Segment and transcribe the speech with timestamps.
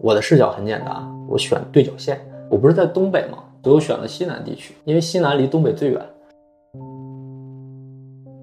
[0.00, 2.20] 我的视角很简单，我选对角线。
[2.48, 6.00] 我不是在东北嘛，所以我选了西南地区，因为西南离东北最远。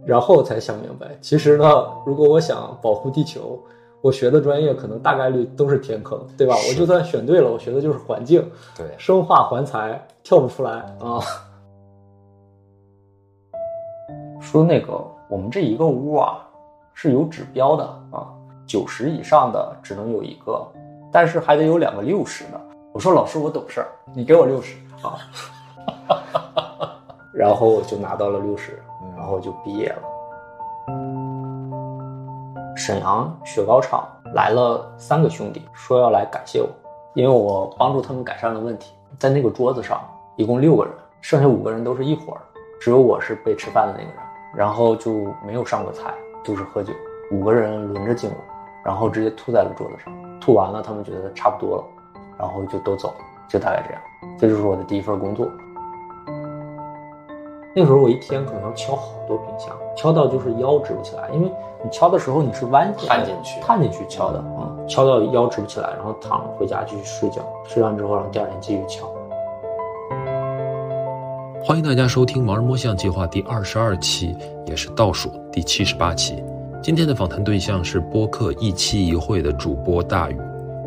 [0.05, 1.65] 然后才想明白，其实呢，
[2.05, 3.59] 如果我想保护地球，
[4.01, 6.53] 我学的专业可能大概率都是天坑，对吧？
[6.69, 8.47] 我就算选对了，我学的就是环境，
[8.77, 11.19] 对，生化环材跳不出来啊。
[14.39, 16.47] 说那个，我们这一个屋啊
[16.93, 18.31] 是有指标的啊，
[18.67, 20.63] 九十以上的只能有一个，
[21.15, 22.59] 但是还得有两个六十的。
[22.91, 25.15] 我说老师，我懂事儿，你给我六十啊。
[27.33, 28.83] 然后我就拿到了六十，
[29.15, 30.01] 然后就毕业了。
[32.75, 36.67] 沈阳雪糕厂来了三个兄弟，说要来感谢我，
[37.13, 38.93] 因为我帮助他们改善了问题。
[39.17, 40.01] 在那个桌子上，
[40.35, 42.41] 一共六个人，剩下五个人都是一伙儿，
[42.81, 44.19] 只有我是被吃饭的那个人。
[44.53, 45.13] 然后就
[45.47, 46.91] 没有上过菜，就是喝酒。
[47.31, 48.35] 五个人轮着敬我，
[48.83, 50.13] 然后直接吐在了桌子上。
[50.39, 51.83] 吐完了，他们觉得差不多了，
[52.37, 53.13] 然后就都走，
[53.47, 54.01] 就大概这样。
[54.37, 55.47] 这就是我的第一份工作。
[57.77, 61.51] 那时候我一天可能要敲好多冰箱，敲到就是腰直不起来，因为
[61.83, 69.05] 你敲的时候你是弯探进去探进去敲的，嗯，敲到腰直不起来，然后躺回家继续睡觉，睡完之后然后第二天继续敲。
[71.65, 76.41] 欢迎大家收听《盲人摸象计划》第二十二期，也是倒数第七十八期。
[76.85, 80.37] 今天的访谈对象是播客一期一会的主播大宇。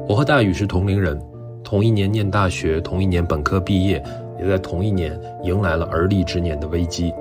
[0.09, 1.21] 我和大宇是同龄人，
[1.65, 4.01] 同一年念大学，同一年本科毕业，
[4.39, 7.13] 也在同一年迎来了而立之年的危机。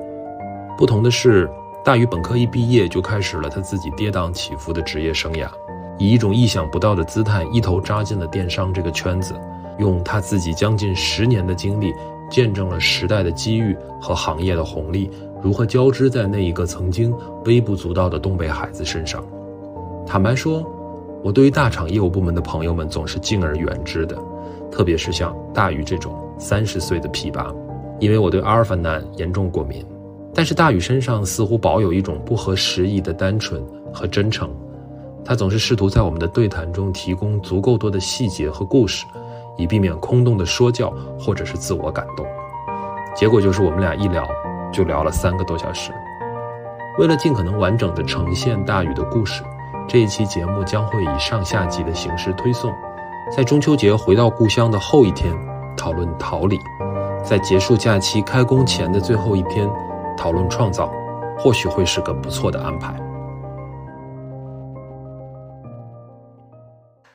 [0.78, 1.50] 不同的是，
[1.84, 5.50] 大宇本科一毕业就开始了他自己跌宕起伏的职业生涯，
[5.98, 9.34] 以一种意想不到的姿态一头扎进了电商这个圈子，
[9.80, 11.92] 用他自己将近十年的经历。
[12.30, 15.10] 见证了时代的机遇和行业的红利
[15.42, 17.14] 如何交织在那一个曾经
[17.46, 19.24] 微不足道的东北孩子身上。
[20.06, 20.64] 坦白说，
[21.24, 24.18] 我对于大厂业务部门的朋友们总是敬而远之的，
[24.72, 27.54] 特别是像大宇这种三十岁的皮拔，
[28.00, 29.86] 因为我对阿尔法男严重过敏。
[30.34, 34.50] 但是大宇身上似乎保有一种不合时宜的单纯和真诚，
[35.26, 39.06] 他总是试图在我们的对谈中提供足够多的细节和故事。
[39.60, 42.24] 以避免空洞的说教或者是自我感动，
[43.16, 44.24] 结果就是我们俩一聊
[44.78, 45.92] 就聊了三个多小时。
[47.00, 49.44] 为了尽可能完整的呈现大禹的故事，
[49.88, 52.72] 这一期节目将会以上下集的形式推送。
[53.36, 55.34] 在中秋节回到故乡的后一天，
[55.76, 56.58] 讨论桃李；
[57.24, 59.68] 在结束假期开工前的最后一天，
[60.16, 60.94] 讨论创造，
[61.40, 62.96] 或许会是个不错的安排。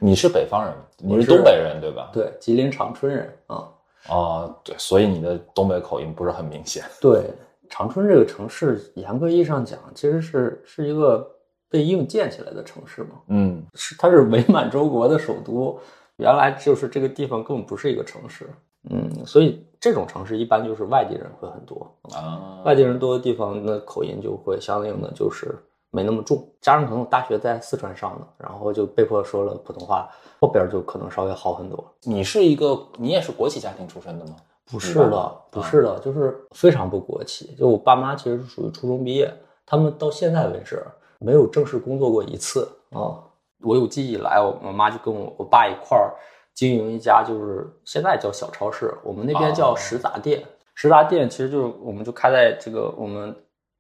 [0.01, 2.11] 你是北方人，你是东北人对吧？
[2.13, 3.69] 对，吉林长春人啊。
[4.09, 6.83] 哦，对，所以你的东北口音不是很明显。
[7.01, 7.31] 对，
[7.73, 11.27] 长春这个城市，严格意义上讲，其实是是一个
[11.71, 13.13] 被硬建起来的城市嘛。
[13.29, 15.81] 嗯，是，它是伪满洲国的首都，
[16.17, 18.47] 原来就是这个地方根本不是一个城市。
[18.91, 25.57] 嗯，所以这种城市一般就是外地人会很多啊，外地人多的地方，那口音就会相应的就是。
[25.95, 30.09] 没那么重，加上可能我大学在四川上的，然后就被迫说了普通话，
[30.41, 31.85] 后边就可能稍微好很多。
[32.05, 34.37] 你是一个，你也是国企家庭出身的吗？
[34.71, 37.55] 不是的，不是的，就是非常不国企。
[37.59, 39.33] 就我爸妈其实是属于初中毕业，
[39.67, 40.83] 他们到现在为止
[41.19, 43.19] 没有正式工作过一次啊。
[43.61, 46.15] 我有记忆以来，我我妈就跟我我爸一块儿
[46.55, 50.43] 经营一家，就是现在叫小超市，我们那边叫食杂店。
[50.75, 53.35] 食杂店其实就是我们就开在这个我们。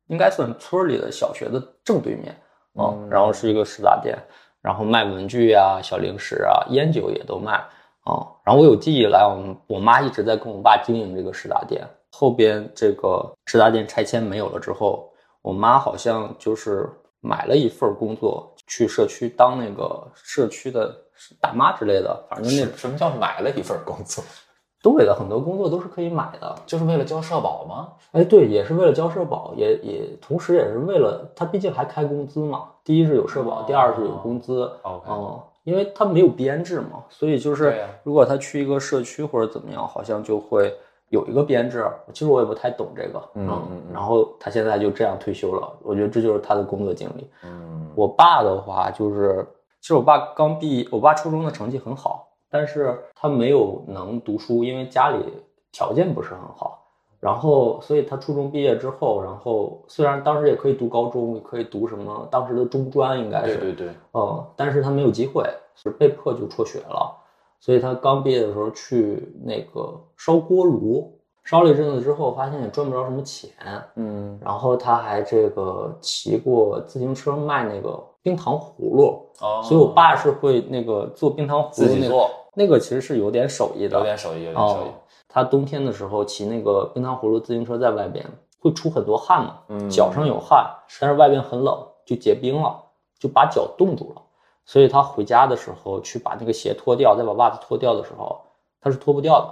[0.09, 2.37] 应该算村里的小学的正对面
[2.75, 4.19] 啊，然后是一个食杂店，
[4.61, 7.65] 然后卖文具啊、小零食啊、烟酒也都卖
[8.05, 8.27] 啊。
[8.45, 11.87] 然后我有记忆以来，我们我妈一直在跟我爸经营这个食杂店。
[12.11, 16.89] 后边这个食杂店拆迁没有了之后，我妈好像就是
[17.21, 20.95] 买了一份工作，去社区当那个社区的
[21.41, 22.23] 大妈之类的。
[22.29, 24.23] 反正那什么叫买了一份工作？
[24.83, 27.93] 东北的很多工作都是可以买的，就是为了交社保吗？
[28.11, 32.69] 哎，对，也是为了交社保，也也同时也是为了他，毕竟还开工资嘛。
[32.83, 34.65] 第一是有社保，第二是有工资。
[34.83, 40.75] 哦，因为他没有编制嘛，所以就是如果他去一个社区或者怎么样，好像就会
[41.09, 41.87] 有一个编制。
[42.13, 43.83] 其实我也不太懂这个，嗯嗯。
[43.93, 47.31] 然后他现在就这样退休了，我觉得这就是他的工作经历。
[47.45, 49.47] 嗯，我爸的话就是，
[49.81, 52.29] 其实我爸刚毕业，我爸初中的成绩很好。
[52.51, 55.25] 但是他没有能读书，因为家里
[55.73, 56.82] 条件不是很好。
[57.23, 65.45] 然后，所以他初中毕业之后，然后虽然当时也可以读高中，也可以读什么当时的中专，应该是对对对，嗯，但是他没有机会，
[65.77, 67.17] 是被迫就辍学了。
[67.61, 73.51] 所以他刚毕业的时候去那个烧锅炉，烧了一阵子之后，发现也赚不着什么钱，
[73.95, 82.31] 嗯，然后他还这个骑过自行车卖那个冰糖葫芦，哦，所以我爸是会那个做冰糖葫芦那个。
[82.55, 84.93] 那个其实是有点手艺的，有点手艺，有点手艺哦。
[85.33, 88.25] 他冬天的时候骑那个冰糖葫芦自行车在外边
[88.61, 90.71] 会出很多汗嘛，嗯脚上有汗，
[91.01, 91.75] 但是外边很冷，
[92.05, 92.79] 就结冰了，
[93.19, 94.23] 就把脚冻住了。
[94.65, 98.41] 所以他回家的时候去把那个鞋脱掉，再把袜子脱掉的时候，
[98.81, 99.49] 他是脱不掉的，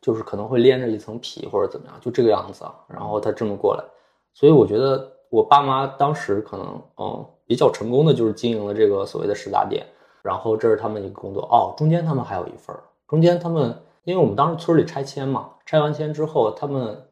[0.00, 2.72] 就是可能会连着一层皮或者怎么样，就这个样子啊。
[2.86, 3.84] 然后他这么过来，
[4.32, 9.84] 所以我觉得我爸妈当时可能嗯比较成功的就是经营了这个所谓的食杂店，
[10.22, 11.74] 然后这是他们一个工作哦。
[11.76, 17.02] 中间他们还有一份儿，中间他们因为我们当时村里拆迁嘛，拆完迁之后，他们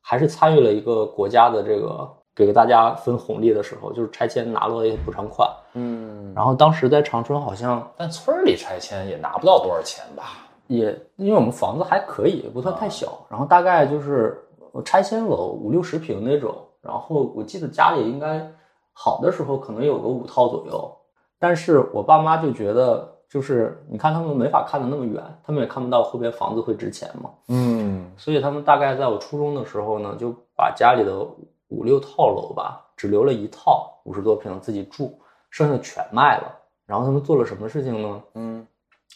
[0.00, 5.48] 还是参与了一个国家的这个给大家分红利的时候，就是拆迁拿了一些补偿款。
[5.74, 10.24] 嗯，然后当时在长春好像但村里拆迁也拿不到多少钱吧？
[10.66, 18.46] 也因为我们房子还可以，不算太小，然后大概就是呃拆迁楼五六十平那种，然后我记得家里应该
[18.92, 20.90] 好的时候可能有个五套左右，
[21.38, 31.26] 但是我爸妈就觉得就是你看他们没法看得那么远，他们也看不到后边房子会值钱嘛，嗯，所以他们大概在我初中的时候呢，就把家里的
[31.68, 35.18] 五六套楼吧，只留了一套五十多平自己住，
[35.48, 36.58] 剩下全卖了。
[36.84, 38.22] 然后他们做了什么事情呢？
[38.34, 38.66] 嗯，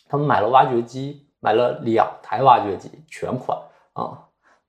[0.08, 3.58] 他们买了挖掘机，买了两台挖掘机，全款
[3.92, 4.18] 啊。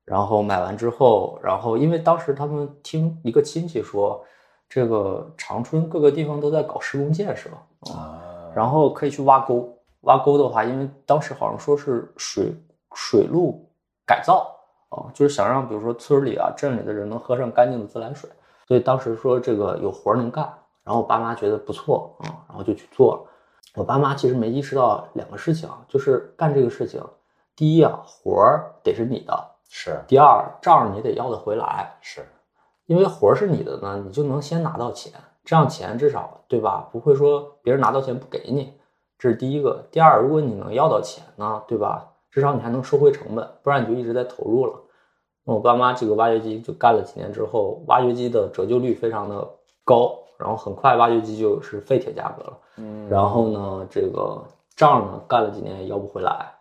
[0.03, 4.21] 然后买完之后，然后因为当时他们听一个亲戚说，
[4.67, 7.49] 这个长春各个地方都在搞施工建设
[7.93, 8.16] 啊，啊，
[8.57, 9.71] 然后可以去挖沟。
[10.01, 12.51] 挖沟的话，因为当时好像说是水
[12.95, 13.69] 水路
[14.03, 14.51] 改造
[14.89, 18.27] 啊，就是想让比如说村里啊、镇里的人能喝上干净的自来水，
[18.67, 20.51] 所以当时说这个有活儿能干。
[20.83, 23.31] 然后我爸妈觉得不错啊，然后就去做了。
[23.75, 26.99] 我爸妈其实没意识到两个事情啊，就是干这个事情，
[27.55, 29.35] 第一啊，活儿得是你的；
[29.69, 31.95] 是第二，账你得要得回来。
[32.01, 32.25] 是，
[32.87, 35.13] 因为活儿是你的呢，你就能先拿到钱，
[35.47, 36.89] 这样钱至少对吧？
[36.91, 38.73] 不会说别人拿到钱不给你，
[39.17, 39.87] 这是第一个。
[39.89, 42.05] 第二，如果你能要到钱呢，对吧？
[42.29, 44.73] 至少你还能收回成本，不然你就一直在投入了。
[45.45, 49.47] 那我爸妈这个挖掘机就干了几年之后，挖掘机的折旧率非常的
[49.85, 52.57] 高，然后很快挖掘机就是废铁价格了。
[52.75, 54.43] 嗯，然后呢，这个
[54.75, 56.51] 账呢干了几年也要不回来，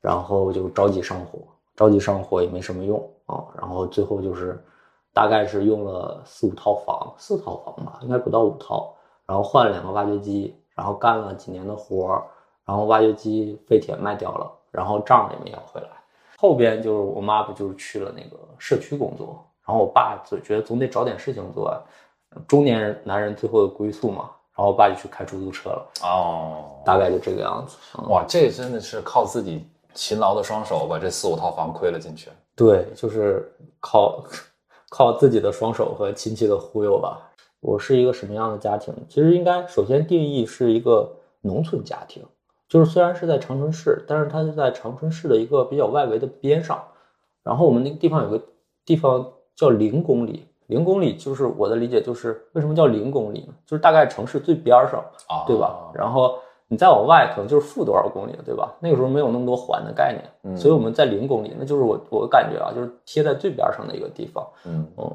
[0.00, 1.40] 然后就着急上火，
[1.74, 3.42] 着急上火也没什么用啊。
[3.58, 4.64] 然后最后就是
[5.18, 8.94] 大概是用了四五套房，四套房吧，应该不到五套，
[9.26, 12.22] 然后换了两个挖掘机，然后干了几年的活儿，
[12.64, 15.88] 然后挖掘机废铁卖掉了，然后账也没要回来。
[16.36, 21.76] 后边就是我妈不就是去了那个社区工作，然后我爸就觉得总得找点事情做，
[22.46, 25.86] 中年人男人最后的归宿嘛，然后我爸就去开出租车了。
[26.04, 27.76] 哦，大概就这个样子。
[27.98, 32.30] 嗯哇，这真的是靠自己勤劳的双手把这四五套房亏了进去。
[32.54, 34.22] 对，就是靠
[34.88, 37.30] 靠自己的双手和亲戚的忽悠吧。
[37.60, 38.94] 我是一个什么样的家庭？
[39.08, 42.22] 其实应该首先定义是一个农村家庭，
[42.68, 46.82] 就是虽然是在长春市，但是它是在长春市的一个比较外围的边上。
[47.42, 48.40] 然后我们那个地方有个
[48.84, 49.26] 地方
[49.56, 53.54] 叫零公里，零公里就是我的理解就是为什么叫零公里呢？
[53.66, 55.90] 就是大概城市最边儿上，啊，对吧？
[55.94, 56.38] 然后
[56.68, 58.76] 你再往外可能就是负多少公里，对吧？
[58.78, 65.10] 那个时候没有那么多环的概念，嗯所以我们在零公里，那就是我我感觉啊，就是贴在最边上的一个地方，嗯嗯，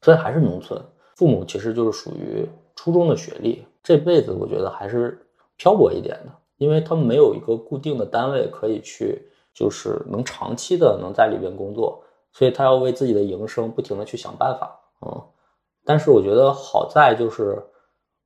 [0.00, 0.80] 所以还是农村。
[1.16, 5.24] 父母其实就是属于初中的学历，这辈子我觉得还是
[5.56, 9.22] 漂泊一点的，因为他们没有一个固定的单位可以去，
[9.54, 12.02] 就是能长期的能在里边工作，
[12.32, 15.22] 所以他要为自己的营生不停的去想办法，嗯。
[15.84, 17.60] 但是我觉得好在就是，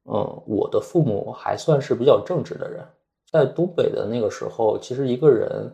[0.09, 2.85] 嗯，我的父母还算是比较正直的人，
[3.31, 5.71] 在东北的那个时候，其实一个人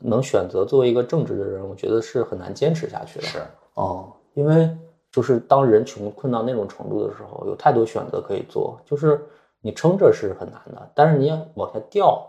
[0.00, 3.26] 能选择作为一个正直的人，我觉得是很难坚持下去的。
[3.26, 3.42] 是，
[3.74, 4.74] 哦，因为
[5.10, 9.20] 就是当人穷困到那种程度的时候，有太多选择可以做，就是
[9.60, 12.26] 你撑着是很难的，但是你要往下掉，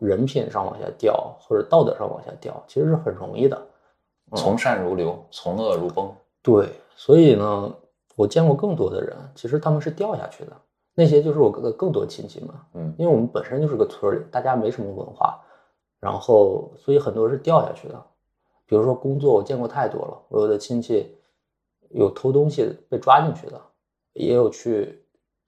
[0.00, 3.60] 人品上往下掉，或者道德上往下掉，其实是很容易的。
[4.34, 6.12] 从善如流，从恶如崩。
[6.42, 7.72] 对，所以呢，
[8.16, 10.52] 我见过更多的人，其实他们是掉下去的。
[10.94, 15.40] 那些就是我的更多亲戚嘛，嗯因为我们本身就是个村里，大家没什么文化，
[16.00, 18.00] 然后所以很多是掉下去的。
[18.66, 20.18] 比如说工作，我见过太多了。
[20.28, 21.14] 我有的亲戚
[21.90, 23.60] 有偷东西被抓进去的，
[24.14, 25.04] 也有去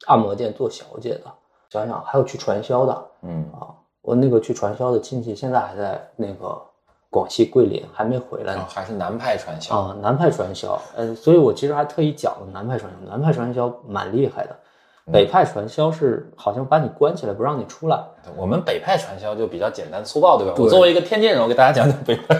[0.07, 1.33] 按摩店做小姐的，
[1.71, 3.75] 想想还有去传销的嗯啊。
[4.03, 6.61] 我那个去传销的亲戚现在还在那个
[7.09, 8.69] 广西桂林，还没回来呢啊。
[8.69, 9.75] 还是南派传销。
[9.75, 14.66] 啊，南派传销，呃，所以我其实还特意讲了南派传销，南派传销蛮厉害的，嗯
[15.13, 17.99] 北派传销是好像把你关起来不让你出来，
[18.37, 20.53] 我们北派传销就比较简单粗暴，对吧？
[20.57, 22.37] 对我作为一个天津人，我给大家讲讲北派。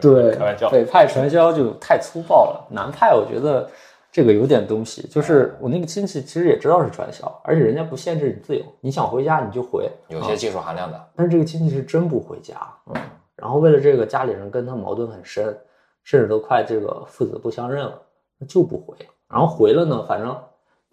[0.00, 0.68] 对开玩笑。
[0.70, 3.70] 北派传销就太粗暴了，南派我觉得
[4.10, 11.00] 这个有点东西，就是我那个亲戚其实也知道是传销，而且人家不限制你自由，你想回家你就回，啊有些技术含量的。
[11.14, 13.00] 但是这个亲戚是真不回家，嗯，
[13.36, 15.56] 然后为了这个家里人跟他矛盾很深，
[16.02, 18.02] 甚至都快这个父子不相认了，
[18.40, 18.96] 他就不回。
[19.28, 20.36] 然后回了呢，反正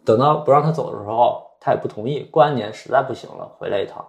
[0.03, 2.23] 等到不让他走的时候，他也不同意。
[2.31, 4.05] 过完年实在不行了，回来一趟，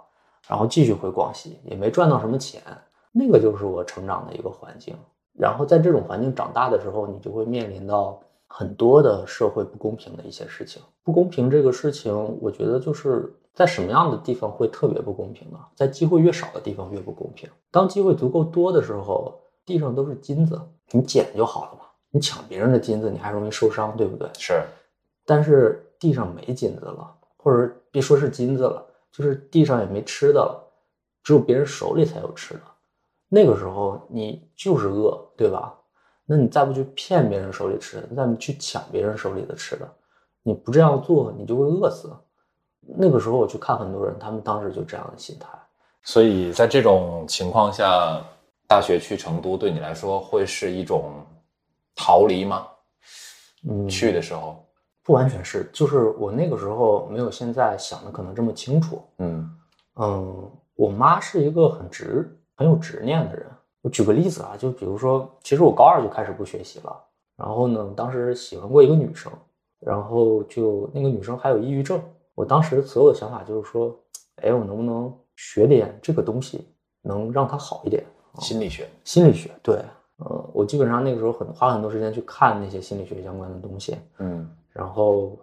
[0.48, 2.62] 然后继续回广西，也没赚到什么钱。
[3.12, 4.96] 那个就是我成长的一个环境。
[5.34, 10.82] 然后在这种环境长大的时候，你就会面临到很多的社会不公平的一些事情。
[11.02, 15.58] 不公平这个事情，我觉得就是在什么样的地方会特别不公平呢？
[15.74, 17.48] 在机会越少的地方越不公平。
[17.70, 21.80] 当机会足够多的时候，地上都是金子，你捡就好了嘛。
[22.10, 24.28] 你抢别人的金子，你还容易受伤，对不对？
[24.38, 24.62] 是，
[25.24, 30.62] 但是地上没金子了，或者别说是金子了，就是地上也没吃的了，
[31.22, 32.60] 只有别人手里才有吃的。
[33.28, 35.74] 那个时候你就是饿，对吧？
[36.24, 39.88] 那你再不去骗别人手里吃的，再不去抢别人手里的吃的，
[40.42, 42.10] 你不这样做，你就会饿死。
[42.80, 45.48] 那个时候我去看很多人，他们当时就这样的心态。
[46.02, 48.20] 所以在这种情况下，
[48.66, 51.24] 大学去成都对你来说会是一种
[51.94, 52.66] 逃离吗？
[53.68, 54.66] 嗯，去的时候，
[55.04, 59.02] 不完全是，就是我那个时候没有现在想的可能这么清楚。
[59.18, 59.50] 嗯
[59.96, 63.46] 嗯，我妈是一个很执、很有执念的人。
[63.82, 66.96] 我举个例子啊，就比如说，其实我高二就开始不学习了，
[67.36, 69.30] 然后呢，当时喜欢过一个女生，
[69.80, 72.00] 然后就那个女生还有抑郁症。
[72.34, 73.94] 我当时所有的想法就是说，
[74.36, 76.68] 哎，我能不能学点这个东西，
[77.02, 78.04] 能让她好一点？
[78.38, 79.76] 心理学，心理学，对，
[80.16, 85.38] 呃，我基本上那个时候很花很多时间去看那些心理学相关的东西，嗯然后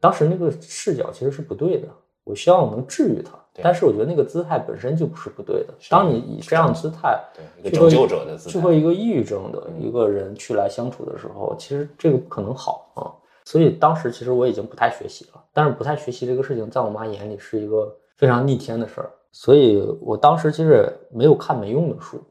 [0.00, 1.88] 当时那个视角其实是不对的，
[2.24, 5.74] 我希望我能治愈他，但是我觉得那个姿态本身就不是不对的。
[5.90, 13.12] 当你以这样的姿态对，一个拯救者的姿态去和一个抑郁症的一个人去来相处的时候，其实这个不可能好啊。
[13.44, 22.22] 所以当时其实我已经不太学习了，但是不太学习这个事情，在我妈眼里是一个非常逆天的事儿，所以我当时其实没有看没用的书，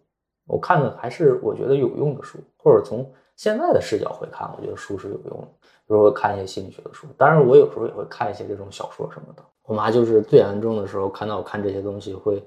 [0.48, 3.06] 我看的还是我觉得有用的书，或者从
[3.42, 5.48] 现在的视角回看，我觉得书是有用的。
[5.88, 9.42] 比如说看一些心理学的书，当然我有时候也会看一些这种小说什么的。
[9.64, 12.40] 我妈就是最严重的时候，看到我看这些东西，会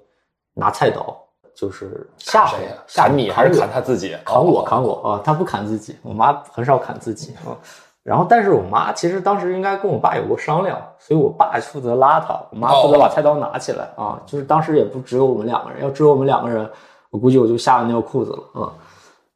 [0.52, 1.20] 拿菜刀，
[1.52, 4.16] 就是吓唬谁呀我，吓你还是砍他自己？
[4.24, 5.20] 砍我，哦砍我啊！
[5.24, 7.58] 她不砍自己，我妈很少砍自己啊。
[8.04, 14.22] 然后，但是我妈其实当时应该跟我爸有过商量，所以我爸负责拉她，我妈负责把菜刀拿起来啊。
[14.24, 16.70] 就是当时也不只有我们两个人，要只有我们两个人，
[17.10, 18.72] 我估计我就吓得尿裤子了啊。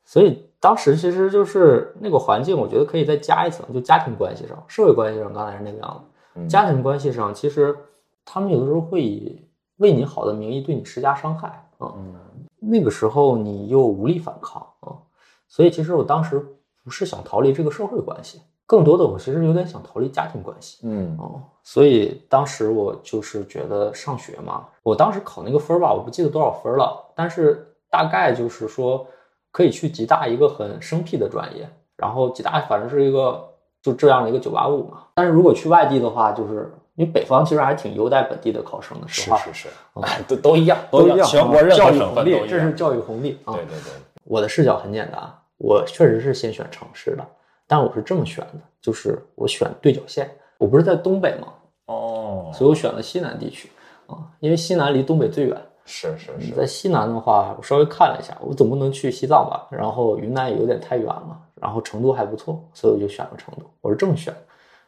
[0.04, 6.10] 所以当时其实就是那个环境，我觉得可以再加一层，就家庭关系上、社会关系上，刚才是那个样子。
[6.36, 7.76] 嗯家庭关系上，其实
[8.24, 9.44] 他们有的时候会以
[9.78, 11.48] 为你好的名义对你施加伤害
[11.78, 11.92] 啊。
[11.96, 12.14] 嗯
[12.60, 14.98] 那个时候你又无力反抗啊，
[15.46, 16.44] 所以其实我当时
[16.82, 21.40] 不是想逃离这个社会关系，更多的我其实有点想逃离家庭关系嗯哦。
[21.62, 29.06] 所以当时我就是觉得上学嘛，我当时考那个分儿吧，我不记得多少分了，但是大概就是说
[29.50, 33.48] 可以去吉大一个很生僻的专业，然后吉大反正是一个
[33.82, 35.04] 就这样的一个九八五嘛。
[35.14, 42.46] 但是如果去外地的话，就是因为北方其实还挺优待本地的考生的，是是是哦， 都都一样，都一样，全国任教何省育红利份都。
[42.46, 43.54] 这是教育红利啊。
[43.54, 43.92] 对对对，
[44.24, 45.20] 我的视角很简单，
[45.56, 47.24] 我确实是先选城市的，
[47.66, 50.30] 但我是这么选的，就是我选对角线。
[50.58, 51.48] 我不是在东北嘛，
[51.86, 53.70] 哦，所以我选了西南地区
[54.08, 55.56] 啊，因为西南离东北最远。
[55.88, 63.62] 是是是，在西南的话，我稍微看了一下，我总不能去西藏吧，然后云南也有点太远了，然后成都还不错，所以我就选了成都。
[63.80, 64.40] 我是这么选的，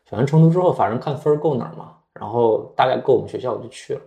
[0.04, 4.00] 选完成都之后，反正看分儿够哪儿嘛，然后大概够我们学校我就去了。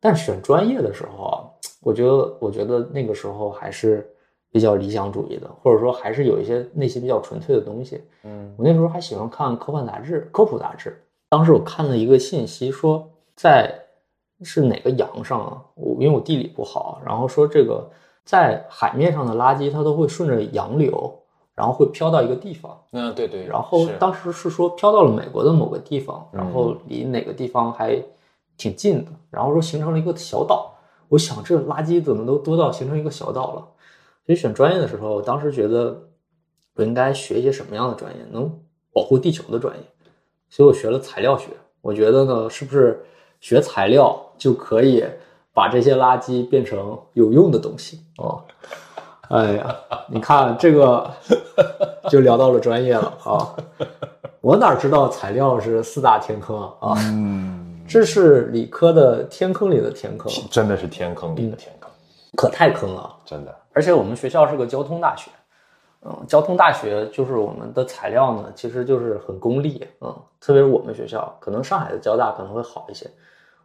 [0.00, 1.34] 但选专业的时候啊，
[1.80, 4.06] 我觉得我觉得那个时候还是
[4.50, 8.02] 比较理想主义的，或者说还是有一些内心比较纯粹的东西。
[8.24, 11.00] 嗯我那时候还喜欢看科幻杂志、科普杂志。
[11.28, 13.72] 当时我看了一个信息，说在
[14.42, 15.62] 是哪个洋上啊？
[15.74, 17.88] 我因为我地理不好，然后说这个
[18.24, 21.14] 在海面上的垃圾它都会顺着洋流，
[21.54, 22.78] 然后会飘到一个地方。
[22.92, 28.02] 嗯对对，然后当时是说飘到了美国的某个地方，嗯然后离哪个地方还
[28.56, 30.72] 挺近的，然后说形成了一个小岛。
[31.08, 33.68] 我想这垃圾怎么都多到形成一个小岛了？
[34.26, 36.02] 所以选专业的时候，我当时觉得
[36.74, 38.50] 我应该学一些什么样的专业，能
[38.92, 39.82] 保护地球的专业，
[40.48, 41.48] 所以我学了材料学。
[41.82, 43.04] 我觉得呢，是不是
[43.44, 45.04] 学材料就可以
[45.52, 48.00] 把这些垃圾变成有用的东西？
[48.16, 48.42] 哦，
[49.28, 49.76] 哎呀，
[50.08, 51.10] 你看这个
[52.08, 53.54] 就聊到了专业了啊！
[54.40, 56.72] 我哪知道材料是四大天坑啊？
[56.80, 61.90] 啊，嗯，这是理科的天坑里的天坑，真的是天坑里的天坑，
[62.34, 63.14] 可太坑了。
[63.26, 65.30] 真的，而且我们学校是个交通大学，
[66.06, 73.06] 嗯，交通大学就是我们的材料呢，其实就是很功利，嗯，特别是我们学校，可能上海的交大可能会好一些。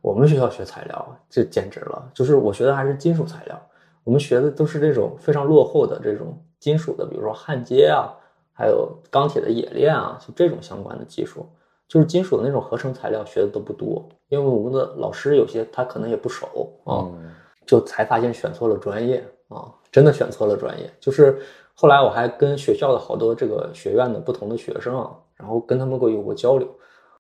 [0.02, 3.62] 我们学校学材料，这简直了，就是我学的还是金属材料，
[4.04, 8.08] 我们学的都是这种非常落后的这种金属的，比如说焊接啊，
[8.54, 11.46] 还有钢铁的冶炼啊，就这种相关的技术，
[11.88, 17.06] 就是金属的那种合成材料学的都不多，因为我们的老师有些他可能也不熟啊，
[17.66, 21.40] 就才发现选错了专业啊，真的选错了专业，就是
[21.74, 26.68] 后来我还跟学校的好多这个学院的不同的学生啊，然后跟他们过有过交流，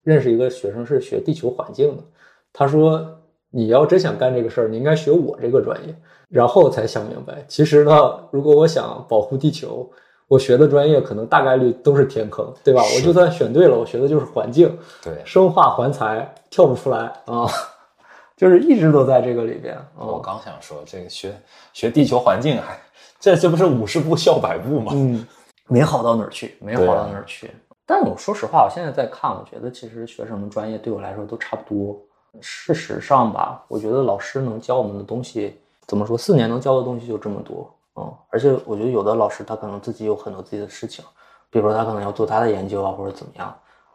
[0.02, 2.04] 认识一个学生是学地球环境的。
[2.52, 3.06] 他说
[3.52, 5.96] ：“你要真想干这个事儿，你应该学我这个专业。”
[6.30, 7.92] 然后才想明白，其实呢，
[8.30, 9.90] 如果我想保护地球，
[10.28, 12.84] 我学的专业可能大概率都是天坑，对吧？
[12.96, 17.48] 我就算选对了，我学的就是环境，对，生化环材跳不出来啊，
[18.38, 19.76] 就是一直都在这个里边。
[19.98, 21.36] 我刚想说，这个学
[21.74, 22.80] 学地球环境，还
[23.20, 24.92] 这这不是五十步笑百步吗？
[24.94, 25.26] 嗯，
[25.68, 27.50] 没好到哪儿去，没好到哪儿去。
[27.88, 32.00] 但我说实话，我现在在看，我觉得其实学什么专业对我来说都差不多。
[32.42, 36.18] 事实上吧，我觉得老师能教我们的东西，怎么说？
[36.18, 38.14] 四年能教的东西就这么多，嗯。
[38.30, 41.04] 而且我觉得有的老师他可能自己有很多自己的事情，
[41.50, 43.48] 比如说他可能要做他的研究啊，或者怎么样，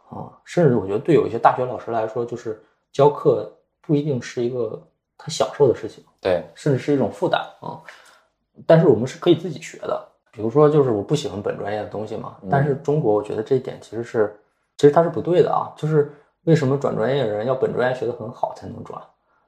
[0.09, 0.29] 啊。
[0.43, 2.61] 甚至我觉得对有一些大学老师来说，就是
[2.91, 3.51] 教课
[3.81, 4.81] 不一定是一个
[5.17, 7.79] 他享受的事情，对，甚至是一种负担啊。
[8.65, 14.35] 但是我们是可以自己学的，比如说就是我不喜欢本专业的东西嘛，但是中国我觉得这一点其实是，
[14.77, 16.13] 其实它是不对的啊，就是。
[16.45, 18.99] 为什么转专业的人要本专业学得很好才能转？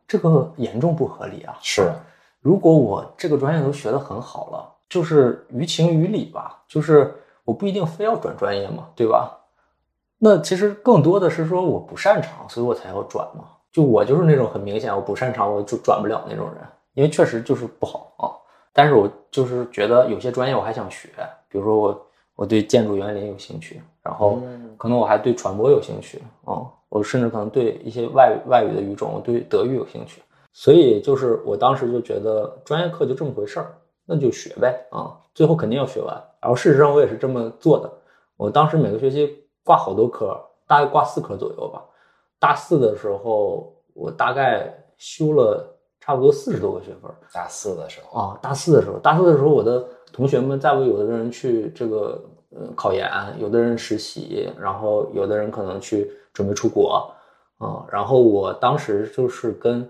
[0.08, 1.58] 这个严重不合理啊！
[1.62, 1.92] 是，
[2.40, 7.14] 如果我这个专业都学得很好了，就是于情于理吧，就是
[7.44, 9.38] 我不一定非要转专业嘛，对吧？
[10.18, 13.44] 那其实更多的是说我不擅长，所以我才要转嘛。
[13.72, 16.64] 就我就是那种很明显我不擅长，我就转不了那种人，
[16.94, 18.32] 因为确实就是不好啊。
[18.74, 21.10] 但是我就是觉得有些专业我还想学，
[21.50, 24.42] 比如说我我对建筑园林有兴趣，然后
[24.78, 26.64] 可能我还对传播有兴趣啊。
[26.90, 30.22] 我甚至可能对一些外外语的语种，我对德语有兴趣，
[30.54, 33.74] 所以就是我当时就觉得专业课就这么回事儿，
[34.06, 36.16] 那就学呗啊，最后肯定要学完。
[36.42, 37.92] 然后事实上我也是这么做的，
[38.38, 41.84] 我当时每个学期挂好多科，大概挂四科左右吧。
[42.40, 47.12] 大四的时候，我大概修了差不多四十多个学分。
[47.34, 56.12] 大四的时候啊，大四的时候，大四的时候，我的同学们在不有的人去这个呃考研，有的人实习，然后有的人可能去。
[56.38, 57.12] 准备出国，
[57.58, 59.90] 啊，然后我当时就是跟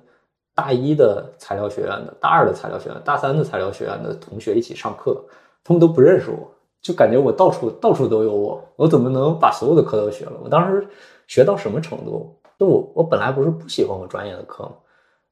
[0.56, 5.22] 大一的材料学院的、大二的材料学院、大三的材料学院的同学一起上课，
[5.62, 6.50] 他们都不认识我，
[6.82, 10.40] 就感觉我到处到处都有我，我怎么能把所有的课都学了？
[10.42, 10.88] 我当时
[11.28, 12.34] 学到什么程度？
[12.58, 14.72] 就我我本来不是不喜欢我专业的课吗？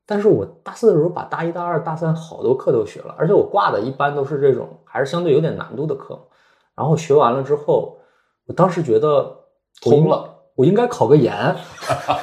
[0.05, 6.19] 但是我大四的时候把大一大二大三好多课都学了，而且我挂的一般都是这种还是相对有点难度的课，
[6.75, 7.97] 然后学完了之后，
[8.47, 9.35] 我当时觉得
[9.81, 10.31] 通了。
[10.55, 11.53] 我应该考个研，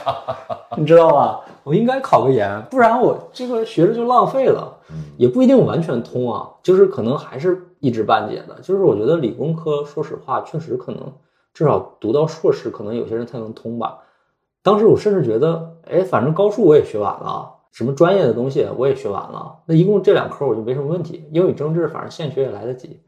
[0.78, 1.40] 你知道吧？
[1.64, 4.74] 我应该考个研，不然我这个学着就浪费了。
[5.18, 8.58] 也不一定完全通啊，就是可能还是一知半解的。
[8.62, 11.12] 就是我觉得理工科，说实话，确实可能
[11.52, 13.98] 至少读到硕士，可能有些人才能通吧。
[14.62, 21.28] 当时我甚至觉得，哎，反正高数我也学完了，什么专业的东西我也学完了，那一共这两科我就没什么问题。
[21.32, 22.98] 英语、政治，反正现学也来得及。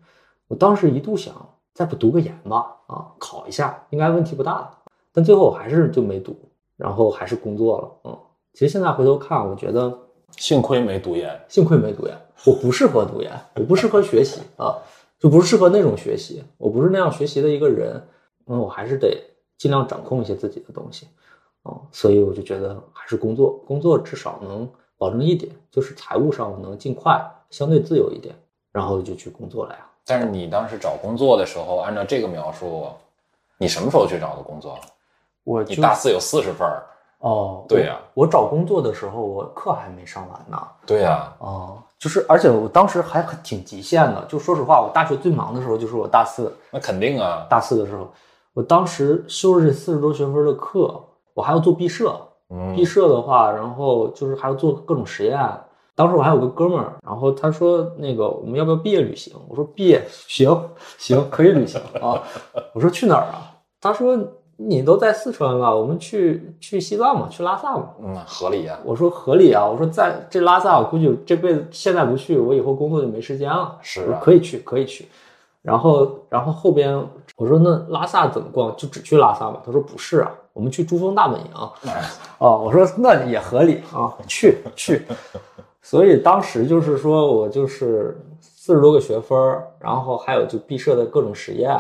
[0.48, 1.34] 我当时一度想，
[1.72, 4.70] 再不读个研吧，啊，考一下应该问题不大。
[5.12, 6.36] 但最后我还是就没读，
[6.76, 8.10] 然后还是工作了。
[8.10, 8.18] 嗯，
[8.52, 9.96] 其实现在回头看，我觉得
[10.36, 12.18] 幸亏没读研，幸亏没读研。
[12.44, 14.76] 我不适合读研，我不适合学习啊，
[15.18, 16.42] 就不适合那种学习。
[16.58, 18.02] 我不是那样学习的一个人。
[18.46, 19.16] 嗯，我还是得
[19.56, 21.06] 尽量掌控一些自己的东西。
[21.62, 28.34] 啊，所以我就觉得还是工作，工作至少能保证一点，就是财务上能尽快相对自由一点，
[28.70, 29.86] 然后就去工作了呀。
[30.06, 32.88] 但是你当时找工作的时候，按照这个描述，
[33.58, 34.78] 你什么时候去找的工作？
[35.44, 36.66] 我你大四有四十分
[37.18, 48.08] 哦，对呀，我找工作的时候我课还没上完呢，对呀，哦，就是而且我当时还挺极限的，就说实话，我大学最忙的时候就是我大四，那肯定啊，大四的时候，
[48.52, 52.14] 我当时修了这四十多学分的课，我还要做毕设，
[52.50, 52.74] 嗯。
[52.74, 55.38] 毕设的话，然后就是还要做各种实验，
[55.94, 59.32] 当时我还有个哥们儿，然后他说那个我们要不要毕业旅行？
[59.48, 62.22] 我说毕业行行可以旅行啊，
[62.72, 63.54] 我说去哪儿啊？
[63.80, 64.18] 他说。
[64.56, 67.88] 你都在四川了，我们去去西藏嘛，去拉萨嘛。
[68.00, 68.78] 嗯，合理啊。
[68.84, 69.66] 我说合理啊。
[69.66, 73.76] 我说在这拉萨，我估计这辈子现在不去，我以后工作就没时间了。
[73.82, 75.08] 是啊，可以去，可以去。
[75.60, 76.96] 然后，然后后边
[77.36, 78.72] 我说那拉萨怎么逛？
[78.76, 79.60] 就只去拉萨嘛？
[79.66, 81.46] 他说不是啊，我们去珠峰大本营。
[82.38, 85.02] 哦，我说那也合理啊，去去。
[85.84, 91.78] 所以当时就是说我就是四十多个学分儿，然后还有就毕设的各种实验，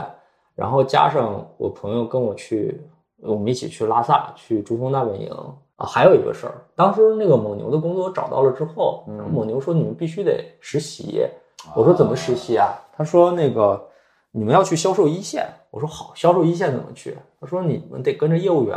[0.54, 2.78] 然后加上我朋友跟我去，
[3.22, 5.30] 我们一起去拉萨去珠峰大本营
[5.76, 5.86] 啊。
[5.86, 11.26] 还有一个事儿，当时那个蒙牛的工作我找到了之后，嗯蒙牛说你们必须得实习。
[11.74, 12.68] 我说怎么实习啊？
[12.94, 13.88] 他说那个
[14.32, 15.48] 你们要去销售一线。
[15.70, 17.16] 我说好，销售一线怎么去？
[17.40, 18.76] 他说你们得跟着业务员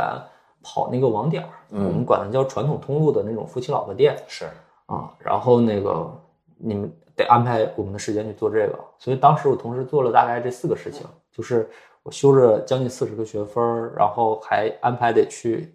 [0.62, 4.16] 跑那个网点儿，嗯我们管它叫传统通路的那种夫妻老婆店。
[4.26, 4.46] 是，
[4.88, 6.10] 啊，然后那个
[6.58, 11.68] 你们得安排我们的时间去做这个，所以当时我同时做了大概这四个事情，就是
[12.02, 15.74] 我修着将近四十个学分，然后还安排得去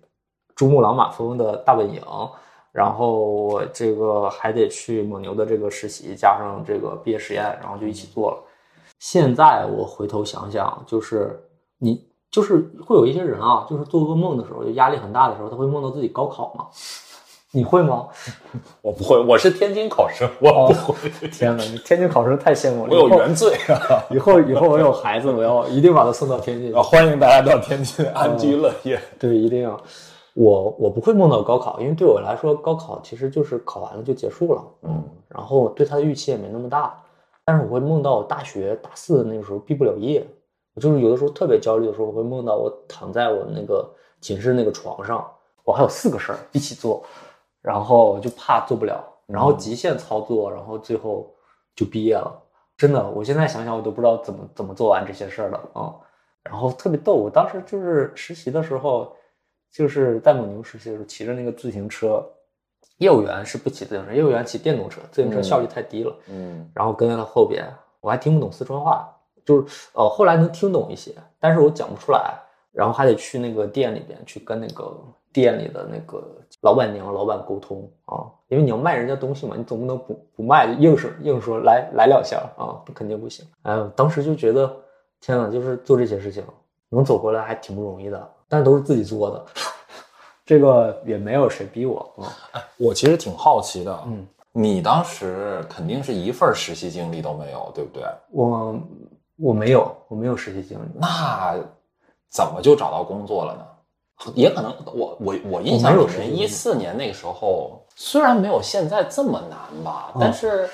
[0.56, 2.02] 珠穆朗玛峰的大本营，
[2.72, 8.38] 然后我这个还得去蒙牛的这个实习，加上这个毕业实验，然后就一起做了。
[9.00, 11.40] 现在我回头想想，就是
[11.78, 16.68] 你就是会有一些人啊，就是做噩梦的时候，就压力很大的时候，他会梦到自己高考嘛。
[17.56, 18.08] 你会吗？
[18.82, 22.90] 我不会，我是天津考生，我不会， 天哪，你天津考生太羡慕了。
[22.92, 24.04] 我有原罪啊！
[24.10, 26.76] 以后以后我有孩子，我要一定把他送到天津。
[26.76, 29.00] 啊欢迎大家到天津安居乐业。
[29.20, 29.80] 对，一定要。
[30.34, 37.00] 我我不会梦到高考，因为对我来说，高考其实就是考完了就结束了，嗯，然后对他的预期也没那么大。
[37.46, 40.26] 但是我会梦到我大学大四的那个时候毕不了业，
[40.74, 43.88] 我就是有的时候特别焦虑的时候，我会梦到我躺在我那个
[44.22, 45.24] 寝室那个床上，
[45.64, 47.04] 我还有四个事儿一起做，
[47.64, 51.34] 然后我就怕做不了，然后极限操作，然后最后
[51.76, 52.40] 就毕业了。
[52.78, 55.96] 真的，我现在想想我都不知道怎么怎么做完这些事儿的啊、
[56.44, 59.16] 然后特别逗，我当时就是实习的时候，
[59.72, 62.24] 就是在蒙牛实习的时候，骑着那个自行车，
[62.98, 66.14] 业务员是不骑自行车，业务员骑电动车，自行车效率太低了。
[66.28, 67.66] 嗯然后跟在他后边，
[68.02, 69.08] 我还听不懂四川话，
[69.46, 72.34] 就是呃后来能听懂一些，但是我讲不出来，
[72.72, 75.00] 然后还得去那个店里边去跟那个
[75.32, 83.46] 店里的那个老板娘、老板沟通啊，因为你要卖人家东西嘛，你总不能不不卖，硬是硬说来来两下啊，肯定不行。
[83.64, 84.74] 哎呦，当时就觉得
[85.20, 86.44] 天呐，就是做这些事情
[86.90, 89.46] 能走过来还挺不容易的，但是都是自己做的，
[90.46, 92.64] 这个也没有谁逼我啊。
[92.78, 98.04] 我其实挺好奇的，嗯，你当时肯定是一份实习经历都没有，对不对？
[98.32, 98.80] 我
[99.38, 100.88] 我没有，我没有实习经历。
[100.94, 101.58] 那
[102.30, 103.66] 怎么就找到工作了呢？
[104.36, 110.20] 也可能我我我印象里面，一四年那个时候虽然没有现在这么难吧，嗯。
[110.20, 110.70] 但是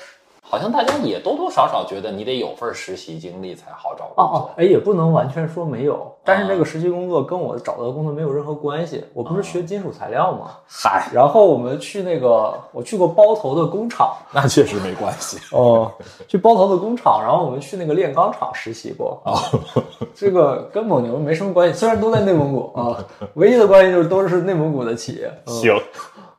[0.50, 4.24] 好像大家也多多少少觉得你得有份实习经历才好找工作。
[4.24, 9.04] 哦哦，哎，也不能完全说没有，但是那个实习工作跟我找到的工作没有任何关系。
[9.14, 10.50] 我不是学金属材料吗？
[10.66, 15.38] 嗨，然后我们去那个，我去过包头的工厂， 那确实没关系。
[15.56, 15.92] 哦，
[16.26, 19.22] 去包头的工厂，然后我们去那个炼钢厂实习过。
[19.24, 19.38] 哦，
[20.16, 22.98] 这个跟蒙牛没什么关系，虽然都在内蒙古啊，
[23.34, 25.32] 唯一的关系就是都是内蒙古的企业。
[25.46, 25.80] 嗯，行，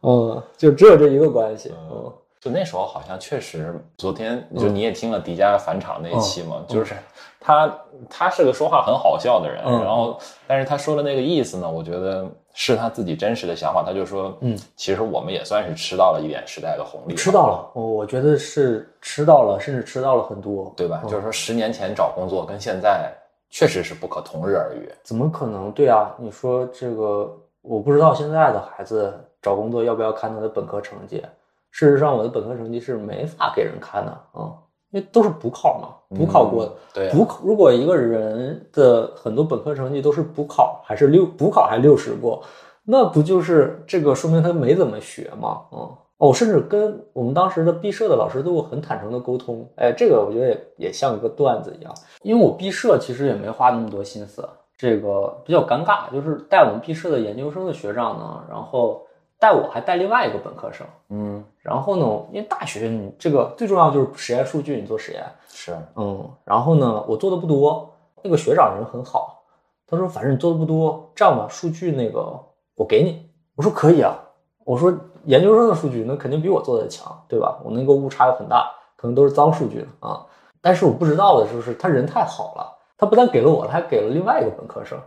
[0.01, 1.71] 嗯，就只有这一个关系。
[1.89, 6.95] 嗯，就那时候好像确实，昨天就你也听了迪迦返场那一期嘛，嗯就是
[7.39, 13.83] 他他是个说话很好笑的人，嗯然后但是他说的那个意思呢，我觉得是他自己真实的想法。
[13.85, 20.99] 他就说，嗯，其实我们也算是吃到了一点时代的红利，吃到了，我我觉得是吃到了，甚至吃到了很多，对吧？
[21.03, 23.13] 嗯就是说十年前找工作跟现在
[23.51, 24.91] 确实是不可同日而语。
[25.03, 25.71] 怎么可能？
[25.71, 31.23] 对啊，你说这个，我不知道现在的孩子找工作要不要看他的本科成绩。
[31.71, 34.53] 事实上，我的本科成绩是没法给人看的啊、
[34.91, 36.71] 因为都是补考嘛，补考过的。
[36.93, 42.43] 对啊补考，如果一个人的很多本科成绩都是补考，还是六补考还六十过，
[42.83, 45.61] 那不就是这个说明他没怎么学吗？
[45.71, 49.65] 嗯，哦，甚至跟我们当时的毕设的老师都有很坦诚的沟通。
[49.77, 59.01] 哎，这个我觉得也也像一个段子一样，因为我毕设其实也没花那么多心思，这个比较尴尬，就是带我们毕设的研究生的学长呢，然后
[59.41, 60.85] 带我还带另外一个本科生。
[61.09, 69.41] 嗯，然后呢，因为大学你这个最重要就是实验数据，你做实验，是，嗯，然后呢，我做的不多，那个学长人很好，
[69.87, 72.39] 他说反正你做的不多，这样吧，数据那个
[72.75, 74.15] 我给你，我说可以啊，
[74.63, 77.59] 我说研究生的数据那肯定比我做的强，对吧？
[77.63, 80.23] 我那个误差又很大，可能都是脏数据啊，
[80.61, 84.99] 但是我不知道的就是他人太好了，他不但给了我，他还给了另外一个本科生，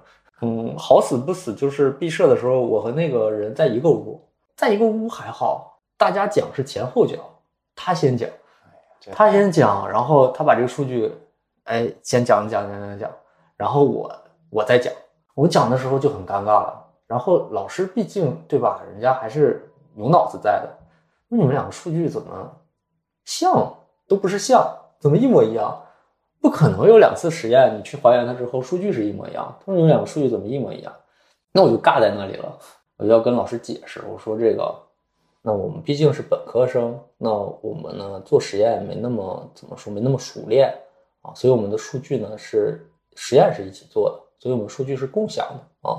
[0.44, 4.20] 嗯，好死不死就是毕设的时候，我和那个人在一个屋，
[4.54, 7.16] 在一个屋还好，大家讲是前后脚，
[7.74, 8.28] 他先讲。
[9.12, 11.10] 他先讲，然后他把这个数据，
[11.64, 13.10] 哎，先讲讲讲讲讲，
[13.56, 14.10] 然后我
[14.50, 14.92] 我再讲，
[15.34, 16.84] 我讲的时候就很尴尬了。
[17.06, 20.68] 然后老师毕竟对吧，人家还是有脑子在的。
[21.28, 22.50] 那你们两个数据怎么
[23.24, 23.74] 像
[24.06, 24.66] 都不是像，
[24.98, 25.82] 怎么一模一样？
[26.44, 29.56] 不可能有两次实验，你去还原它之后，数据是一模一样。
[29.60, 30.92] 他说你们两个数据怎么一模一样？
[31.52, 32.58] 那我就尬在那里了，
[32.98, 34.74] 我就要跟老师解释，我说这个
[35.40, 40.70] 那我们毕竟是本科生，那我们呢做实验没那么怎么说，没那么熟练
[41.22, 45.96] 啊，所以我们的数据呢是实验是一起做的，所以我们数据是共享的啊，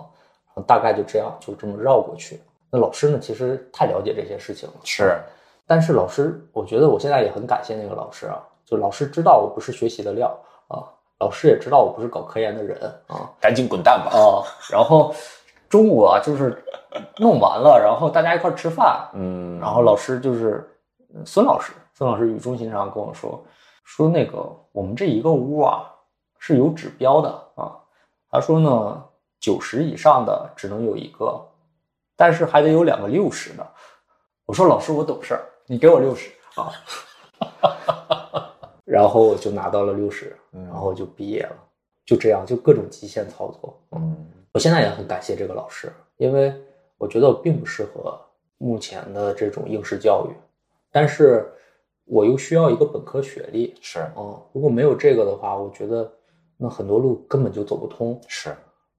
[0.54, 2.40] 然后大概就这样就这么绕过去。
[2.70, 5.18] 那老师呢，其实太了解这些事情了，是，
[5.66, 10.28] 但是老师，我觉得我现在也很感谢那个老师啊，就老师知道我不是学习的料
[10.67, 10.84] 啊，
[11.19, 14.12] 老师也知道我不是搞科研的人啊，赶紧滚蛋吧！
[14.12, 15.13] 啊，然后
[15.69, 16.63] 中午啊，就是
[17.17, 20.67] 弄完了，然后大家一块儿吃饭，嗯，然后老师就是
[21.13, 23.43] 呃孙老师，孙老师语重心长跟我说，
[23.84, 24.38] 说那个
[24.71, 25.89] 我们这一个屋啊
[26.39, 27.78] 是有指标的啊，
[28.32, 29.04] 他说呢
[29.39, 31.39] 九十以上的只能有一个，
[32.15, 33.67] 但是还得有两个六十的。
[34.45, 36.71] 我说老师我懂事儿，你给我六十啊，
[38.96, 41.56] 然后我就拿到了六十，然后就毕业了，
[42.06, 44.16] 就这样就各种极限操作，嗯。
[44.54, 46.54] 我现在也很感谢这个老师，因为
[46.98, 48.18] 我觉得我并不适合
[48.58, 50.34] 目前的这种应试教育，
[50.94, 51.46] 但是
[52.06, 54.00] 我又需要一个本科学历，是。
[54.16, 56.10] 嗯、如果没有这个的话，我觉得
[56.56, 58.56] 那很多路根本就走不通，是，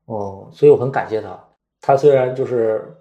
[0.08, 1.42] 嗯、所以我很感谢他。
[1.80, 2.94] 他虽然就是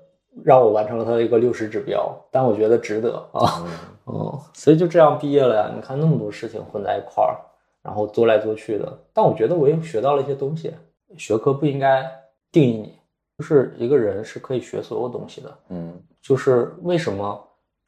[0.46, 3.18] 让我完成了他的一个六十指标，但我觉得值得。
[3.34, 3.68] 啊，嗯
[4.06, 5.72] 哦、所以就这样毕业了呀。
[5.76, 7.38] 你看那么多事情混在一块儿，
[7.84, 10.74] 然后做来做去的，但我觉得我也学到了一些东西。
[11.18, 12.04] 学科不应该
[12.52, 13.00] 定义你，
[13.38, 15.58] 就是一个人是可以学所有东西的。
[15.70, 17.40] 嗯就是为什么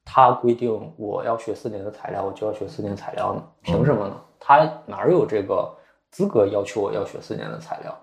[0.06, 3.44] 他规定我要学四年的材料，我就要学四年材料呢？
[3.62, 4.16] 凭什么呢？
[4.40, 5.70] 他哪儿有这个
[6.12, 7.94] 资格要求我要学四年的材料？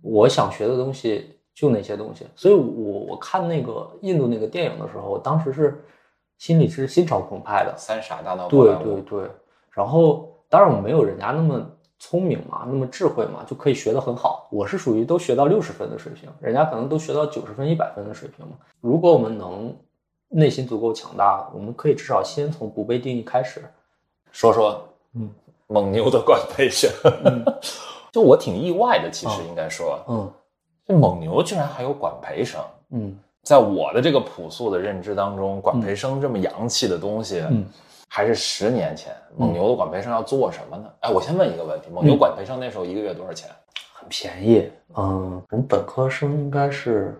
[0.00, 5.84] 我想学的东西就那些东西，所以我我看那个印度那个电影的时候，我当时是
[6.40, 7.74] 心里是心潮澎湃的。
[7.76, 9.30] 三傻大闹宝对莱坞对对，
[9.72, 11.64] 然后当然我没有人家那么
[11.98, 14.48] 聪明嘛，那么智慧嘛，就可以学得很好。
[14.50, 18.52] 我是属于都学到六十分的水平，人家可能都学到九十分、一百分的水平嘛。
[18.80, 19.76] 如果我们能
[20.30, 23.62] 内心足够强大，我们可以至少先从不被定义开始。
[24.32, 25.28] 说说嗯
[25.66, 26.90] 蒙牛的管培生，
[28.10, 30.32] 就我挺意外的，其实哦应该说，嗯
[30.86, 32.58] 这蒙牛居然还有管培生。
[32.92, 37.64] 嗯在我的这个朴素的认知当中，管培生这么洋气的东西，嗯，
[38.08, 40.90] 还是十年前蒙牛的管培生要做什么呢？
[41.00, 43.48] 哎，我先问一个问题：蒙牛嗯管培生那时候一个月多少钱？
[43.92, 44.70] 很便宜。
[44.96, 47.18] 嗯，我们本科生应该是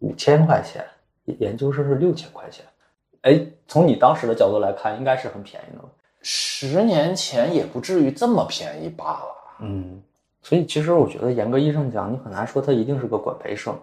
[0.00, 0.84] 五千块钱，
[1.38, 2.64] 研究生是六千块钱。
[3.22, 5.88] 哎，从你当时的角度来看，应该是很便宜的了。
[6.20, 9.36] 十年前也不至于这么便宜罢了。
[9.60, 10.02] 嗯，
[10.42, 13.78] 所以其实我觉得严格意义上讲，你很难说他一定是个管培生，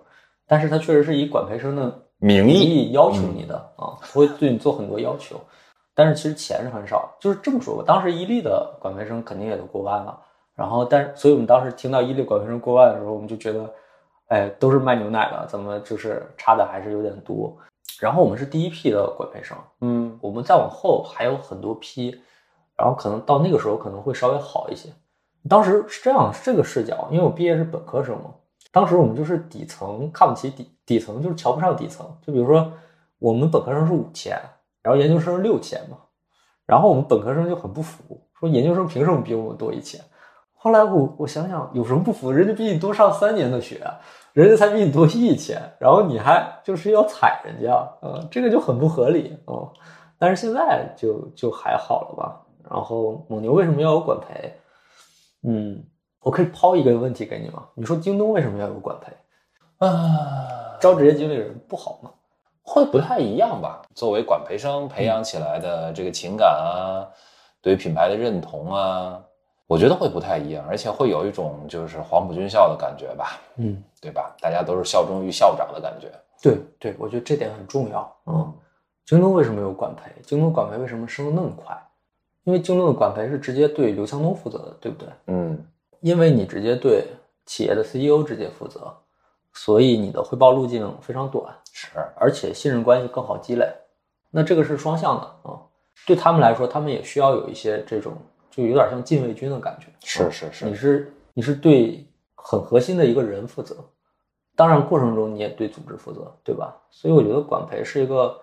[0.52, 1.84] 但是他确实是以管培生的
[2.18, 5.40] 名名义义要求你的、啊，他会对你做很多要求，
[5.96, 7.16] 但是其实钱是很少。
[7.22, 10.20] 就是这么说吧，当时伊利的管培生肯定也都过万了，
[10.54, 13.74] 然后但是，所以我们当时听到伊利管培生过万的时候，我们就觉得，
[14.28, 17.58] 哎，都是卖牛奶的，怎么就是差的还是有点多。
[18.02, 22.14] 然后我们是第一批的管培生，嗯我们再往后还有很多批，
[22.76, 24.90] 然后可能到那个时候可能会稍微好一些。
[25.48, 28.26] 当时是这样，是这个视角，因为我毕业是本科生嘛，
[28.72, 32.06] 当时我们就是底层看不起底底层，就是瞧不上底层。
[32.26, 32.72] 就比如说
[33.20, 34.40] 我们本科生是五千，
[34.82, 35.98] 然后研究生六千嘛，
[36.66, 40.00] 然后我们本科生就很不服，说研究生凭什么比我们多一千？
[40.54, 42.32] 后来我我想想，有什么不服？
[42.32, 43.82] 人家比你多上三年的学，
[44.34, 49.74] 人家才比你多一千，然后你还就是要踩人家，嗯，这个就很不合理哦、
[50.20, 52.40] 但是现在就就还好了吧。
[52.70, 54.54] 然后蒙牛为什么要有管培？
[55.44, 55.84] 嗯，
[56.22, 57.66] 我可以抛一个问题给你吗？
[57.74, 59.12] 你说京东为什么要有管培？
[59.86, 62.12] 啊，招职业经理人不好吗？
[62.64, 63.82] 会不太一样吧？
[63.96, 67.10] 作为管培生培养起来的这个情感啊，
[67.62, 69.20] 对于品牌的认同啊，
[69.66, 74.36] 我觉得会不太一样，而且会有一种就是黄埔军校的感觉吧，嗯，对吧？
[74.40, 76.12] 大家都是效忠于校长的感觉。
[76.42, 78.16] 对对，我觉得这点很重要。
[78.28, 78.54] 嗯，
[79.06, 80.12] 京东为什么有管培？
[80.24, 81.76] 京东管培为什么升的那么快？
[82.44, 85.10] 因为京东的管培是直接对刘强东负责的，对不对？
[85.28, 85.66] 嗯
[86.02, 87.08] 因为你直接对
[87.46, 88.94] 企业的 CEO 直接负责，
[89.54, 93.68] 所以你的汇报路径非常短，是，而且信任关系更好积累。
[94.30, 95.60] 那这个是双向的啊，
[96.06, 98.14] 对他们来说，他们也需要有一些这种，
[98.50, 99.88] 就有点像禁卫军的感觉。
[100.04, 103.76] 是是是你是你是对很核心的一个人负责，
[104.56, 106.76] 当然过程中你也对组织负责，对吧？
[106.90, 108.40] 所以我觉得管培是一个，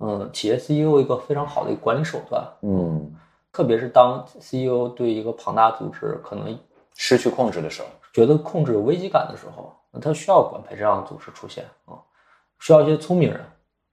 [0.00, 3.14] 嗯，企业 CEO 一个非常好的一个管理手段，嗯，
[3.52, 6.58] 特别是当 CEO 对一个庞大组织可能
[7.00, 11.94] 失去控制的时候，觉得控制有危机感的时候，那他需要管培这样的组织出现啊，
[12.58, 13.40] 需要一些聪明人，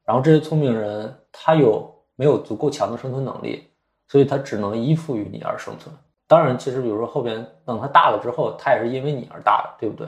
[0.03, 3.69] 然后这些聪明人他有没有足够强的生存能力，
[4.07, 5.95] 所以他只能依附于你而生存。
[6.27, 10.07] 当然，其实比如说后边等他大了之后，他也是因为你而大的，对不对？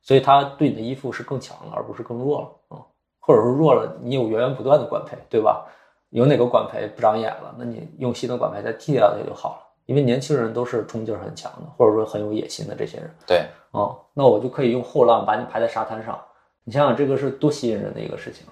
[0.00, 2.86] 所以他对你的依附是更强了，而不是更弱了啊，
[3.18, 5.66] 或者说弱了，你有源源不断的管培，对吧？
[6.10, 9.65] 有哪个管培不长眼了，那你用新的管培再替掉它就好了。
[9.86, 13.10] 因为年轻人都是冲劲儿很强的，或者说很有野心的这些人。
[13.26, 16.20] 对，哦，那我就可以用后浪把你排在沙滩上。
[16.64, 18.44] 你想想，这个是多吸引人的一个事情。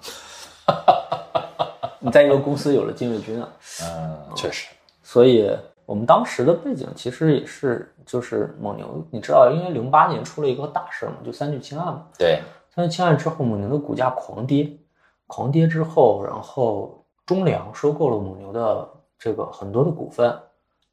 [1.99, 3.49] 你在一个公司有了禁卫军啊，
[3.83, 4.69] 嗯，确实，
[5.03, 5.51] 所以
[5.87, 12.07] 我们当时的背景其实也是，就是蒙牛，你知道，因为零八年出了一个大事嘛，就三聚氰胺嘛。
[12.19, 12.41] 对，
[12.75, 14.71] 三聚氰胺之后，蒙牛的股价狂跌，
[15.27, 20.39] 狂跌之后，然后中粮收购了蒙牛的这个很多的股份，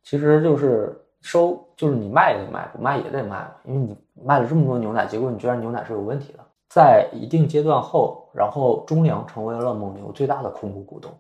[0.04, 6.40] 其实就是收，就是你卖也得卖，不卖也得卖，因为你卖了这么多牛奶，结果你居然牛奶是有问题的。
[6.70, 11.12] 在一定阶段后，然后中粮成为了蒙牛最大的控股股东，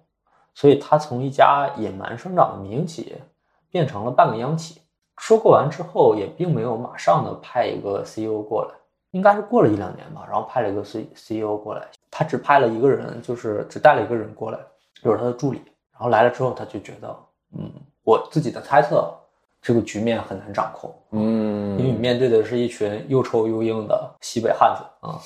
[0.54, 3.22] 所以它从一家野蛮生长的民营企业
[3.70, 4.82] 变成了半个央企。
[5.17, 8.74] 收购完之后，也并没有马上的派一个 CEO 过来，
[9.12, 14.58] 应该是过了一两年吧，然后派了一个 C CEO 过来，他只派了一个人，就是只带了一个人过来，
[15.04, 15.62] 就是他的助理。
[15.91, 17.15] 然后来了之后，他就觉得，
[17.56, 17.70] 嗯，
[18.03, 19.13] 我自己的猜测，
[19.61, 20.93] 这个局面很难掌控。
[21.11, 25.21] 嗯，因为你面对的是一群又臭又硬的西北汉子啊，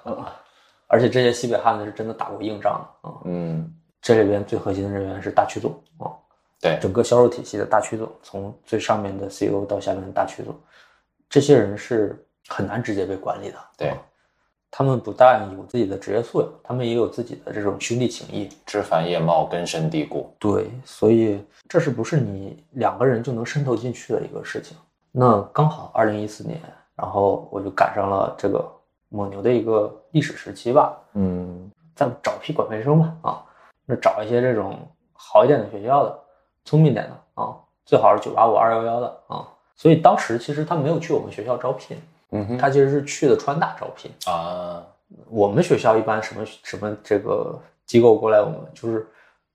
[0.04, 0.24] 嗯
[0.86, 3.14] 而且这些西北汉子是真的打过硬仗的啊。
[3.24, 6.10] 嗯，这里边最核心的人员是大区总啊，
[6.60, 10.52] 对，整个销售体系的大区总，从最上面的 CEO 到下面的大区总，
[11.28, 13.58] 这些人是很难直接被管理的。
[13.76, 13.98] 对啊
[14.70, 18.48] 他们不但有自己的职业素养，他们也有自己的这种兄弟情谊。
[18.64, 20.32] 枝繁叶茂，根深蒂固。
[20.38, 24.76] 对，所以这是不是你两个人就能渗透进去的一个事情？
[25.12, 26.60] 那刚好二零一四年，
[26.94, 28.64] 然后我就赶上了这个
[29.08, 33.42] 蒙牛的一个历史时期吧，嗯，再找批管培生吧，啊，
[33.84, 34.78] 那找一些这种
[35.12, 36.16] 好一点的学校的，
[36.64, 39.48] 聪明点的啊，最好是九八五、二幺幺的啊。
[39.74, 41.96] 所以当时其实他没有去我们学校招聘，
[42.32, 44.10] 嗯哼，他其实是去的川大招聘。
[44.26, 44.82] 啊，
[45.28, 49.06] 我们学校一般什么什么这个机构过来，我们就是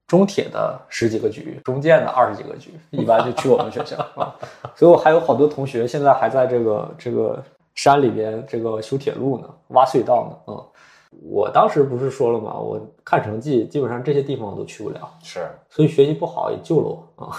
[0.08, 4.36] 中铁的十几个局，中建的二十几个局， 一般就去我们学校啊。
[4.76, 7.42] 所以我还有好多同学现在还在这个这个
[7.76, 10.54] 山里边这个修铁路呢，挖隧道呢。
[10.54, 10.66] 嗯，
[11.32, 12.54] 我当时不是说了吗？
[12.54, 17.38] 我看成绩，基本上这些地方我都去不了，是所以学习不好也救了我啊。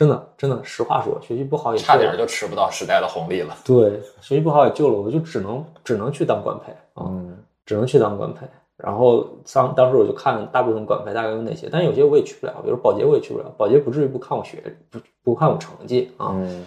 [0.00, 3.54] 真的，真的，实话说，学习不好也差点就吃不到时代的红利了。
[3.62, 7.04] 对，学习不好也救了我，就只能只能去当官配啊。
[7.06, 7.36] 嗯
[7.66, 8.46] 只能去当官配。
[8.78, 16.32] 然后当当时我就看大部分管培大概有哪些，但有些我也去不了，比如保洁我也去不了，保洁不至于不看我学不不看我成绩啊。
[16.32, 16.64] 嗯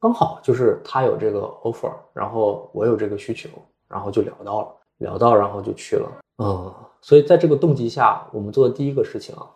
[0.00, 3.50] 刚好就是他有这个 offer，然后我有这个需求，
[3.88, 6.10] 然后就聊到了，聊到然后就去了。
[6.42, 9.46] 嗯，所以在这个动机下，我们做的第一个事情啊，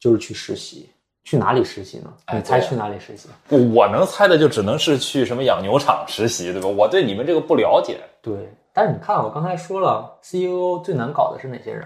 [0.00, 0.90] 就是去实习。
[1.26, 2.12] 去哪里实习呢？
[2.26, 3.28] 哎你猜去哪里实习？
[3.48, 6.68] 不，我能猜的就只能是去什么养牛场实习，对吧？
[6.68, 7.98] 我对你们这个不了解。
[8.22, 11.84] 对，但是你看，我刚才说了，CEO 最难搞的是哪些人？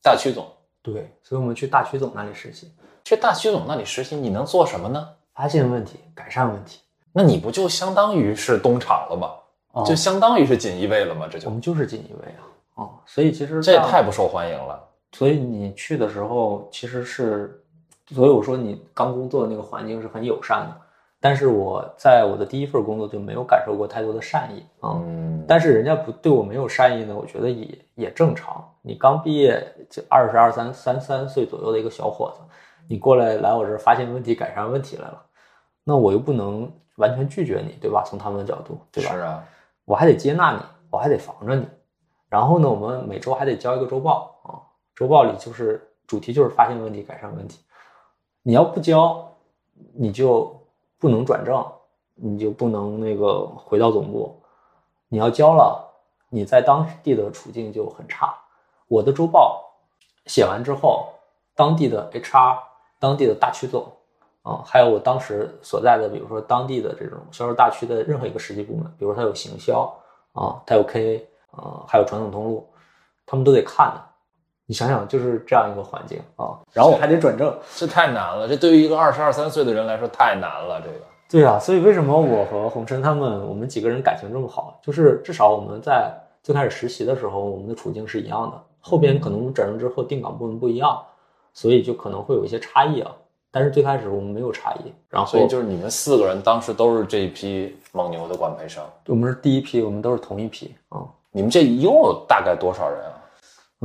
[0.00, 0.46] 大区总
[0.82, 2.72] 对，所以我们去大区总那里实习，
[3.02, 5.08] 去大区总那里实习，你能做什么呢？
[5.34, 6.78] 发现问题，改善问题。
[7.12, 9.30] 那你不就相当于是东厂了吗？
[9.72, 11.26] 哦就相当于是锦衣卫了吗？
[11.28, 12.46] 这就我们就是锦衣卫啊，
[12.76, 14.80] 哦，所以其实这也太不受欢迎了。
[15.12, 17.62] 所以你去的时候其实是，
[18.08, 20.76] 所以我说你刚工作的那个环境是很友善的，
[21.20, 25.00] 但是我在我的第一份工作就没有感受过太多的善意啊。
[25.02, 28.64] 嗯，但是人家不对我没有善意呢，我觉得也也正常。
[28.82, 32.40] 你刚毕业就二十二三三三岁左右的一个小伙子，
[32.88, 35.20] 你过来来我这儿发现问题、改善问题来了，
[35.82, 38.04] 那我又不能完全拒绝你，对吧？
[38.06, 39.10] 从他们的角度，对吧？
[39.12, 39.42] 是啊，
[39.84, 41.66] 我还得接纳你，我还得防着你。
[42.28, 44.62] 然后呢，我们每周还得交一个周报啊，
[44.94, 47.58] 周报里就是主题就是发现问题、改善问题。
[48.46, 49.28] 你要不交，
[49.92, 50.56] 你就
[51.00, 51.66] 不能转正，
[52.14, 54.40] 你就不能那个回到总部。
[55.08, 55.84] 你要交了，
[56.28, 58.32] 你在当地的处境就很差。
[58.86, 59.64] 我的周报
[60.26, 61.08] 写完之后，
[61.56, 62.58] 当地的 HR、
[63.00, 63.84] 当地的大区总
[64.42, 69.92] 啊，还有我当时所在的，比如说当地的这种销售大区的任何一个实际部门，比如它有行销
[70.34, 72.64] 啊，它有 KA 啊，还有传统通路，
[73.26, 74.00] 他们都得看的。
[74.66, 78.48] 你想想，就是这样一个环境啊，然后我还得转正，这太难了。
[78.48, 80.80] 这对于一个二十二三岁的人来说太难了。
[80.80, 84.78] 这个，对啊，所以为什么我和红尘他们，我们几个人感情这么好？
[84.82, 86.12] 就是至少我们在
[86.42, 88.60] 最开始实习的时候，我们的处境是一样的。
[88.80, 91.00] 后边可能转正之后定岗部门不一样，
[91.54, 93.12] 所以就可能会有一些差异啊。
[93.52, 98.84] 但是最开始我们没有差异，然后所以就是你们四个人当时都是这一批蒙牛的管培生。
[99.06, 101.00] 我们是第一批，我们都是同一批啊。
[101.30, 103.12] 你们这一共有大概多少人啊？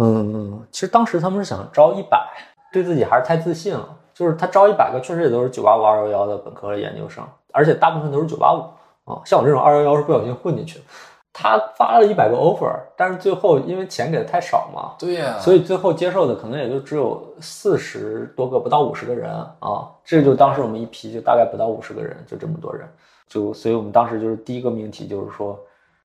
[0.01, 2.19] 嗯，其实当时他们是想招一百，
[2.73, 3.87] 对自己还是太自信了。
[4.13, 7.23] 就是他招一百个，确实也都是九八五、二幺幺的本科研究生，
[7.53, 8.59] 而且大部分都是九八五
[9.05, 9.21] 啊。
[9.25, 10.85] 像我这种二幺幺是不小心混进去的。
[11.33, 19.89] 他发了一百个 offer，但是最后因为钱给的太少嘛，对呀、所以最后接受的可能也就只有四十多个，不到五十个人啊。
[20.03, 22.85] 这就当时我们一批就大概不到五十个人，就这么多人。
[23.29, 25.57] 就所以我们当时就是第一个命题就是说，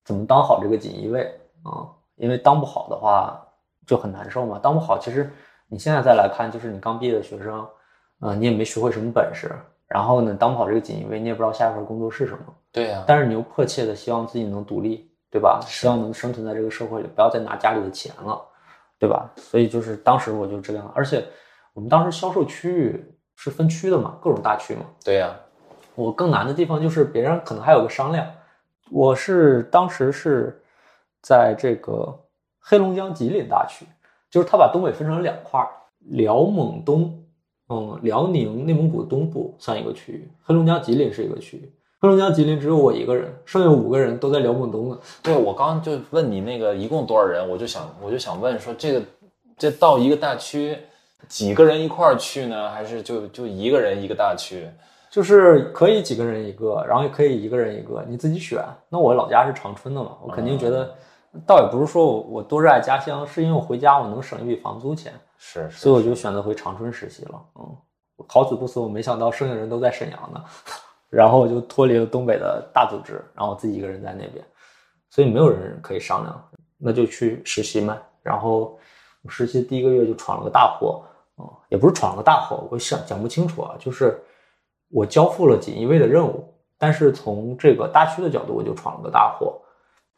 [0.05, 1.23] 怎么当好这个锦衣卫
[1.63, 1.85] 啊？
[2.15, 3.37] 因为当不好的话
[3.87, 4.59] 就很难受嘛。
[4.61, 5.27] 当不好，其实
[5.67, 7.67] 你现在再来看，就是你刚毕业的学生，
[8.19, 9.49] 呃，你也没学会什么本事，
[9.87, 12.39] 然后呢，当不好这个锦衣卫，你也不知道下一份工作是什么。
[12.71, 15.59] 对呀、但是你又迫切的希望自己能独立，对吧？
[15.65, 18.39] 希望能生存在这个社会里，不要再拿家里的钱了，
[18.99, 19.31] 对吧？
[19.35, 21.25] 所以就是当时我就这样，而且
[21.73, 24.81] 我们当时销售区域是分区的嘛，各种大区嘛。
[25.03, 25.33] 对呀、
[25.95, 28.27] 我更难的地方就是别人可能还有个商量，
[28.91, 30.61] 我是当时是
[31.21, 32.15] 在这个
[32.69, 33.85] 黑龙江吉林大区，
[34.29, 35.69] 就是他把东北分成了两块儿，
[36.09, 37.17] 辽蒙东，
[37.69, 41.71] 嗯，辽宁、内蒙古东部算一个区域，黑龙江吉林是一个区域。
[42.01, 44.99] 黑龙江吉林只有我一个人，剩下五个人都在辽蒙东呢。
[45.23, 49.01] 对，我刚刚就问你那个一共多少人，我就想我就想问说这个
[49.57, 50.77] 这到一个大区
[51.29, 54.67] 几个人一块儿去呢，还是就就一个人一个大区？
[55.09, 58.61] 就是可以几个人一个，然后也可以一个人一个，你自己选。
[58.89, 60.93] 那我老家是长春的嘛，我肯定觉得，
[61.45, 67.41] 倒也不是说我我多热爱家乡，是因为我回家我能省一笔房租钱，是是，所以我就选择回长春实习了。
[67.55, 67.77] 嗯，
[68.27, 70.43] 好死不死，我没想到剩下人都在沈阳呢，
[71.09, 74.43] 然后我就脱离了东北的大组织，然后我自己一个人在那边，
[75.09, 77.97] 所以没有人可以商量，那就去实习嘛。
[78.23, 78.77] 然后
[79.21, 81.03] 我实习第一个月就闯了个大祸，
[81.35, 84.19] 啊、也不是闯了个大祸，我想讲不清楚啊，就是
[84.89, 89.61] 我交付了锦衣卫的任务，但是从这个大区的角度，我就闯了个大祸。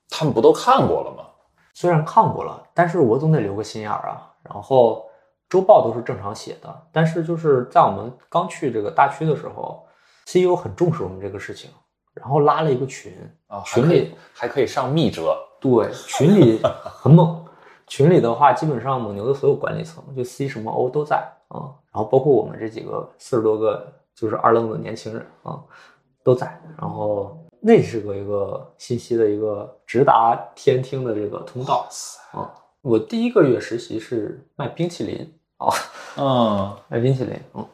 [0.10, 1.26] 他们不都看过了吗？
[1.74, 4.26] 虽然看过了，但是我总得留个心眼儿啊。
[4.44, 5.06] 然后
[5.48, 9.86] 周报都是正常写的，但是就是在我们刚去这个大区的时候
[10.26, 11.70] ，CEO 很重视我们这个事情，
[12.14, 13.14] 然后拉了一个群，
[13.48, 17.46] 啊，群里还可以上密折，对群里很猛，
[17.86, 21.18] 群里的话基本上蒙牛的所有管理层，就 C 什么 O 都在
[21.50, 25.60] 啊，然后包括我们这几个四十多个就是二愣子年轻人啊
[26.24, 31.88] 都在，然后那是个一个信息的一个直达天听的这个通道
[32.32, 32.52] 啊。
[32.82, 35.68] 我第一个月实习是卖冰淇淋啊，
[36.18, 37.66] 嗯，卖冰淇淋，嗯，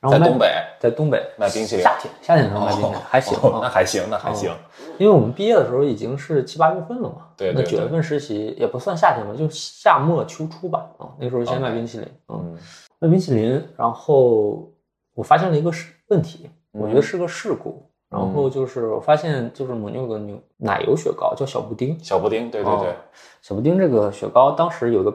[0.00, 0.46] 然后在东北。
[0.80, 1.84] 在东北卖冰淇淋。
[1.84, 4.54] 夏天夏天能卖冰淇淋哦还行那还行，那还行哦，
[4.96, 12.58] 因为我们毕业的时候已经是七八月份了嘛，对那九月份实习也不算夏天吧，就夏末秋初吧，啊，那时候先卖冰淇淋，嗯，嗯。
[13.00, 14.72] 卖冰淇淋，然后
[15.14, 22.94] 我发现了一个事问题，嗯我觉得是个事故，然后就是我发现就是蒙牛有个牛奶油雪糕叫小布丁，小布丁，对对对哦，
[23.42, 25.14] 小布丁这个雪糕，当时有个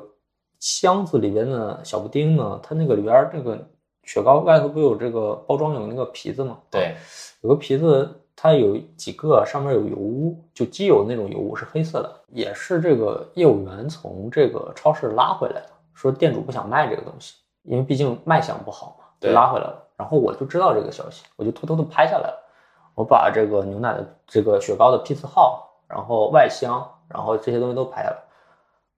[0.59, 3.57] 箱子里边的小布丁呢，它那个里边儿这个
[4.03, 6.57] 雪糕外头不有这个包装有那个皮子吗？
[6.69, 6.95] 对，
[7.41, 19.79] 有个皮子，它有几个上面有油污，就机油那种油污是黑色的，也是这个业务员从这个超市拉回来的，说店主不想卖这个东西，因为毕竟卖相不好嘛，就拉回来了。
[19.95, 22.42] 然后我就知道这个消息，我就偷偷的拍下来了，
[22.95, 28.17] 我把这个牛奶的这个雪糕的批次号，然后外箱，然后这些东西都拍下来，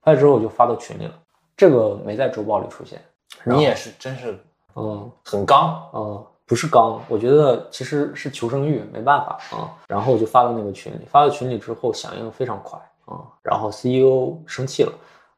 [0.02, 1.14] 拍了之后我就发到群里了，
[1.56, 3.02] 这个没在周报里出现。
[3.44, 4.40] 你也是真是
[4.76, 14.92] 嗯，很刚，嗯，不是刚，我觉得其实是求生欲，没办法啊、然后我就发到那个群里，发到群里之后响应非常快啊、然后 CEO 生气了，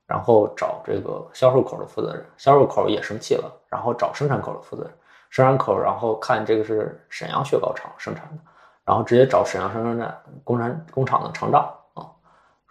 [0.05, 4.91] 然后找这个销售口的负责人，销售口也生气了，然后找生产口的负责人，
[5.29, 8.43] 生产口然后看这个是沈阳雪糕厂生产的，
[8.83, 11.61] 然后直接找沈阳生产站工厂工厂的厂长
[11.93, 12.05] 啊，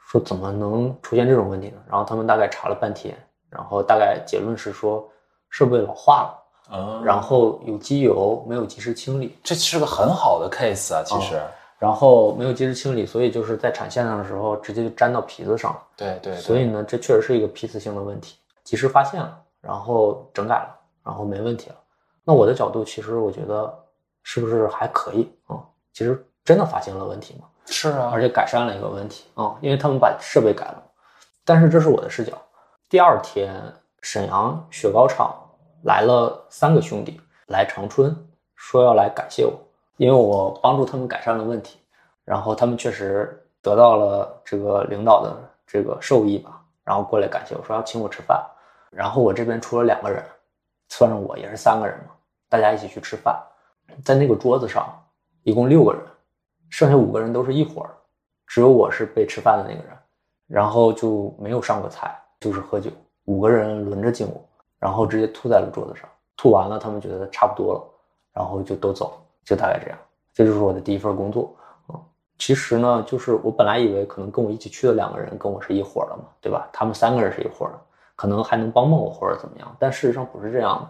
[0.08, 1.78] 说怎么能出现这种问题呢？
[1.88, 3.16] 然后他们大概查了半天，
[3.50, 5.06] 然后大概结论是说
[5.50, 6.42] 设备老化了。
[6.72, 11.40] 嗯，然后有机油没有及时清理，这是个很好的 case 啊，其实，
[11.78, 15.80] 然后没有及时清理，所以就是在产线上的时候直接就粘到皮子上了。
[15.96, 21.76] 对对，对所以呢，这确实是一个批次性的问题，及时发现了，然后整改了，然后没问题了。
[22.28, 23.72] 那我的角度其实我觉得
[24.24, 25.62] 是不是还可以啊、
[25.92, 30.82] 其实真的发现了问题吗，是啊，而且改善了一个问题啊、因为他们把设备改了。
[31.44, 32.32] 但是这是我的视角。
[32.88, 33.54] 第二天，
[34.02, 35.32] 沈阳雪糕厂
[35.84, 38.14] 来了三个兄弟来长春，
[38.56, 39.52] 说要来感谢我，
[39.96, 41.78] 因为我帮助他们改善了问题。
[42.24, 48.44] 然后他们确实得到了这个领导的这个授意吧，然后过来感谢我说要请我吃饭。
[48.90, 50.24] 然后我这边出了两个人，
[50.88, 52.14] 算上我也是三个人嘛，
[52.48, 53.36] 大家一起去吃饭，
[54.04, 54.86] 在那个桌子上
[55.42, 56.02] 一共六个人，
[56.70, 57.90] 剩下五个人都是一伙儿，
[58.46, 59.96] 只有我是被吃饭的那个人，
[60.46, 62.90] 然后就没有上过菜，就是喝酒，
[63.24, 64.40] 五个人轮着敬我，
[64.78, 67.82] 然后直接吐在了桌子上，吐完了他们觉得差不多了，
[68.32, 69.98] 然后就都走，就大概这样，
[70.32, 71.54] 这就是我的第一份工作
[71.86, 71.98] 啊、
[72.38, 76.68] 其实呢，就是我本来以为可能跟我一起去的两个人跟我是一伙的嘛，对吧？
[76.72, 77.80] 他们三个人是一伙的，
[78.14, 79.76] 可能还能帮帮我或者怎么样。
[79.78, 80.88] 但事实上不是这样的。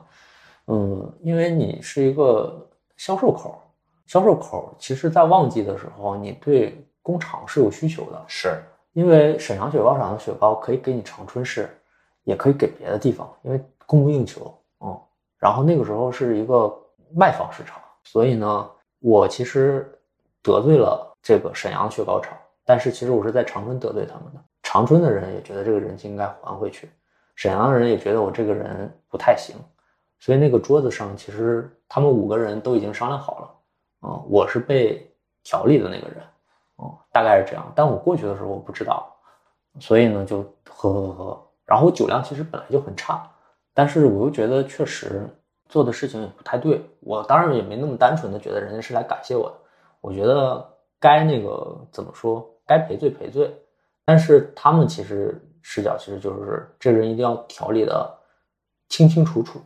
[0.67, 3.61] 嗯，因为你是一个销售口，
[4.07, 8.25] 销售口其实在旺季的时候，你对工厂是有需求的。
[8.27, 8.61] 是
[8.93, 11.69] 因为沈阳雪糕厂的雪糕可以给你长春市，
[12.25, 14.53] 也可以给别的地方，因为供不应求。
[14.81, 14.99] 嗯，
[15.39, 16.75] 然后那个时候是一个
[17.15, 19.87] 卖方市场，所以呢，我其实
[20.43, 24.41] 得罪了这个沈阳雪糕厂，但是其实我是在长春得罪他们的。
[24.63, 26.91] 长春的人也觉得这个人情应该还回去，
[27.37, 29.55] 沈阳人也觉得我这个人不太行，
[30.19, 33.51] 所以那个桌子上其实他们五个人都已经商量好了。
[34.03, 35.11] 嗯，我是被
[35.43, 36.23] 调理的那个人。
[36.77, 37.73] 哦，大概是这样。
[37.75, 39.11] 但我过去的时候我不知道，
[39.81, 41.47] 所以呢就喝喝喝。
[41.65, 43.29] 然后我酒量其实本来就很差，
[43.73, 45.27] 但是我又觉得确实
[45.69, 46.81] 做的事情也不太对。
[47.01, 49.57] 我当然也没那么单纯的觉得人家是来感谢我的，
[50.01, 50.65] 我觉得
[51.01, 53.51] 该那个怎么说，该赔罪赔罪。
[54.05, 58.19] 但是他们其实视角其实就是这个人一定要调理的
[58.89, 59.61] 清清楚楚。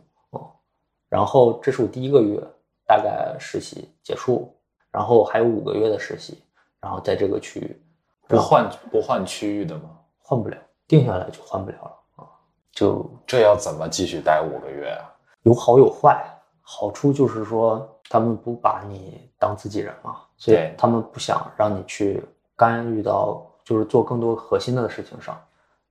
[1.11, 2.41] 然后这是我第一个月
[2.87, 4.51] 大概实习结束，
[4.89, 6.41] 然后还有五个月的实习。
[6.79, 7.79] 然后在这个区域，
[8.27, 9.99] 不换不换区域的吗？
[10.17, 10.57] 换不了，
[10.87, 12.25] 定下来就换不了了啊！
[12.71, 15.13] 就这要怎么继续待五个月啊？
[15.43, 16.25] 有好有坏，
[16.61, 22.23] 好处就是说他们不把你当自己人嘛，所以他们不想让你去
[22.55, 25.39] 干预到，就是做更多核心的事情上。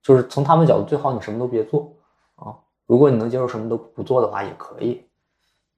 [0.01, 1.89] 就是从他们角度，最好你什么都别做
[2.35, 2.53] 啊。
[2.85, 5.07] 如果你能接受什么都不做的话，也可以。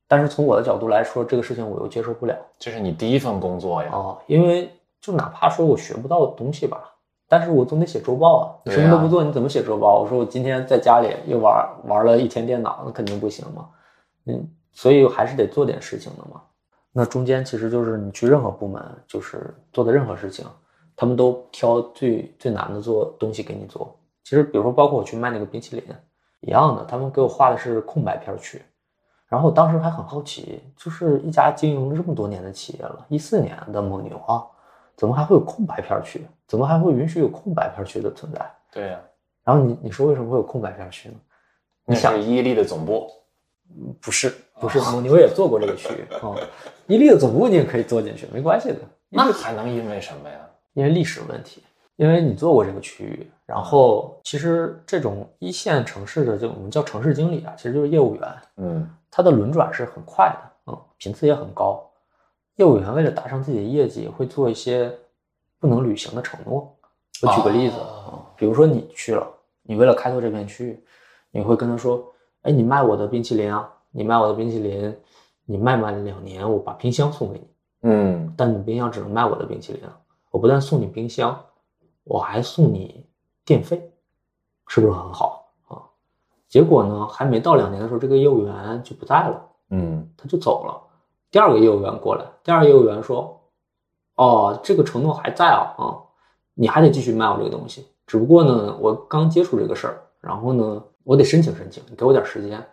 [0.08, 2.36] 但是从我的角度来说，这个事情我又接受不了。
[2.58, 3.90] 这是你第一份工作呀？
[3.92, 4.70] 哦，因为。
[5.04, 6.82] 就哪怕说我学不到东西吧，
[7.28, 8.44] 但是我总得写周报啊。
[8.64, 10.00] 你什么都不做，你怎么写周报？
[10.00, 13.68] 我说我今天在家里又玩玩了一天电脑，那肯定不行嘛。
[14.28, 16.42] 嗯，所以还是得做点事情的嘛。
[16.94, 20.46] 那中间其实就是你去任何部门，就是做的任何事情，
[20.96, 23.94] 他们都挑最最难的做东西给你做。
[24.24, 25.84] 其实比如说，包括我去卖那个冰淇淋
[26.40, 28.62] 一样的，他们给我画的是空白片区。
[29.34, 34.46] 然后当时还很好奇，就是一家经营了这么多年的企业了，一四年的蒙牛啊。
[34.96, 36.24] 怎么还会有空白片区？
[36.46, 38.40] 怎么还会允许有空白片区的存在？
[38.72, 39.00] 对呀。
[39.44, 41.16] 然后你你说为什么会有空白片区呢？
[41.86, 43.10] 你想伊利的总部？
[44.00, 46.38] 不是，不是，蒙牛也做过这个区域啊。
[46.86, 48.78] 伊利的总部你也可以做进去，没关系的。
[49.10, 50.36] 那还能因为什么呀？
[50.74, 51.64] 因为历史问题，
[51.96, 53.28] 因为你做过这个区域。
[53.48, 58.30] 然后其实这种一线城市的，就我们叫城市经理啊，其实就是业务员。
[58.58, 58.88] 嗯。
[59.16, 61.88] 他的轮转是很快的，嗯，频次也很高。
[62.56, 64.92] 业务员为了达成自己的业绩，会做一些
[65.60, 66.76] 不能履行的承诺。
[67.22, 69.28] 我举个例子啊，比如说你去了，
[69.62, 70.84] 你为了开拓这片区域，
[71.30, 72.04] 你会跟他说
[72.42, 74.98] ：“哎，你卖我的冰淇淋啊，你卖我的冰淇淋，
[75.46, 77.48] 你卖满两年，我把冰箱送给你。
[77.84, 79.84] 嗯，但你冰箱只能卖我的冰淇淋，
[80.32, 81.40] 我不但送你冰箱，
[82.04, 83.06] 我还送你
[83.46, 83.92] 电费，
[84.68, 85.38] 是不是很好啊？
[86.54, 89.42] 结果呢，还没到两年的时候，这个业务员就不在了，
[89.72, 90.80] 嗯，他就走了。”
[91.32, 93.42] 第二个业务员过来，第二个业务员说
[94.18, 95.98] ：“哦，这个承诺还在啊，啊，
[96.54, 97.88] 你还得继续卖我这个东西。
[98.06, 102.64] 只不过呢，我刚接触这个事儿，然后呢，我得申请申请，你给我点时间。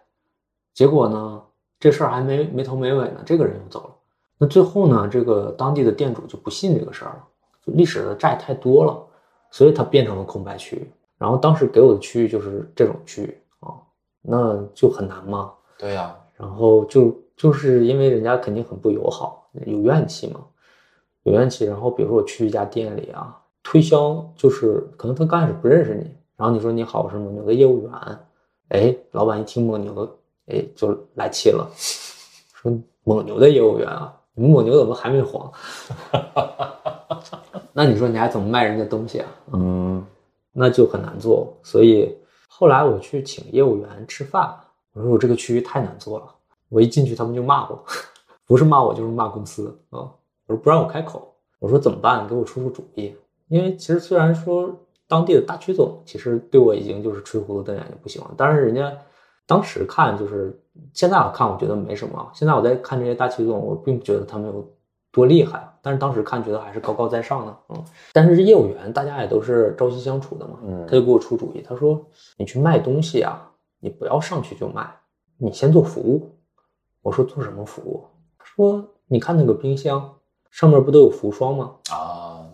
[0.75, 1.43] 结果呢，
[1.79, 3.95] 这事儿还没没头没尾呢，这个人又走了。
[4.37, 7.25] 那最后呢，这个当地的店主就不信这个事儿了，
[7.65, 9.03] 就历史的债太多了，
[9.51, 10.93] 所以他变成了空白区域。
[11.17, 13.40] 然后当时给我的区域就是这种区域啊，
[14.23, 15.53] 那就很难嘛。
[15.79, 17.17] 对呀，然后就。
[17.41, 20.41] 就是因为人家肯定很不友好，有怨气嘛，
[21.23, 21.65] 有怨气。
[21.65, 27.91] 然后比如说我去一家店里啊，推销就是可能他刚开始不认识你，然后你说你好是蒙牛的业务员，
[28.69, 30.19] 哎，老板一听蒙牛，
[30.49, 31.67] 哎就来气了，
[32.53, 32.71] 说
[33.05, 35.51] 蒙牛的业务员啊，你们蒙牛怎么还没黄？
[37.73, 39.29] 那你说你还怎么卖人家东西啊？
[39.55, 40.05] 嗯，
[40.53, 41.57] 那就很难做。
[41.63, 42.15] 所以
[42.61, 44.55] 后来我去请业务员吃饭，
[44.93, 46.27] 我说我这个区域太难做了。
[46.69, 47.83] 我一进去，他们就骂我，
[48.45, 50.13] 不是骂我就是骂公司啊！
[50.47, 52.29] 我说不让我开口，我说怎么办？
[52.29, 53.17] 给我出出主意。
[53.49, 58.93] 因为其实虽然说当地的大区总其实对我已经就是吹胡子瞪眼睛不行了，但是人家
[59.47, 62.31] 当时看就是现在我看我觉得没什么。
[62.35, 64.71] 现在我在看这些大区总，我并不觉得他们有
[65.13, 67.57] 多厉害，但是当时看觉得还是高高在上的。
[67.71, 70.59] 嗯，但是业务员大家也都是朝夕相处的嘛。
[70.63, 72.01] 嗯，他就给我出主意，他说
[72.37, 73.51] 你去卖东西啊，
[73.81, 74.89] 你不要上去就卖，
[75.37, 76.31] 你先做服务。
[77.03, 78.07] 我说做什么服务？
[78.39, 80.15] 他说你看那个冰箱
[80.51, 81.75] 上面不都有浮霜吗？
[81.91, 82.47] 啊，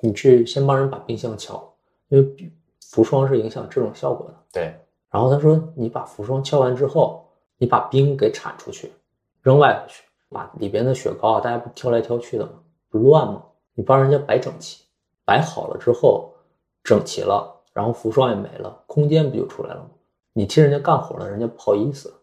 [0.00, 1.62] 你去先帮人把冰箱敲，
[2.08, 2.52] 因为
[2.90, 4.34] 浮霜是影响这种效果的。
[4.52, 4.74] 对。
[5.10, 7.26] 然后他说你把浮霜敲完之后，
[7.58, 8.92] 你把冰给铲出去，
[9.42, 12.52] 扔外头去，把里边的雪糕啊，大家不挑来挑去的吗？
[12.88, 13.42] 不乱吗？
[13.74, 14.84] 你帮人家摆整齐，
[15.24, 16.32] 摆好了之后
[16.82, 19.90] 整齐了，然后浮霜也没了，空间不就出来了吗？
[20.32, 22.14] 你替人家干活了，人家不好意思，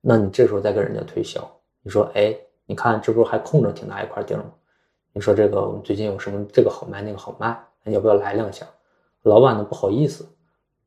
[0.00, 1.40] 那你这时候再跟人家推销，
[1.82, 4.50] 你说，哎，你看这不是还空着挺大一块地儿吗？
[5.12, 8.66] 你说这个我们最近有什么这个好卖那个好卖，要不要来两下？
[9.22, 10.26] 老板呢不好意思，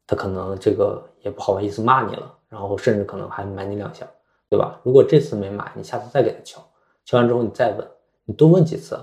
[0.07, 4.07] 他可能这个也不好意思骂你了，然后甚至可能还买你两下，
[4.53, 4.79] 对吧？
[4.83, 6.63] 如果这次没买，你下次再给他敲，
[7.05, 7.87] 敲完之后你再问，
[8.23, 8.95] 你多问几次，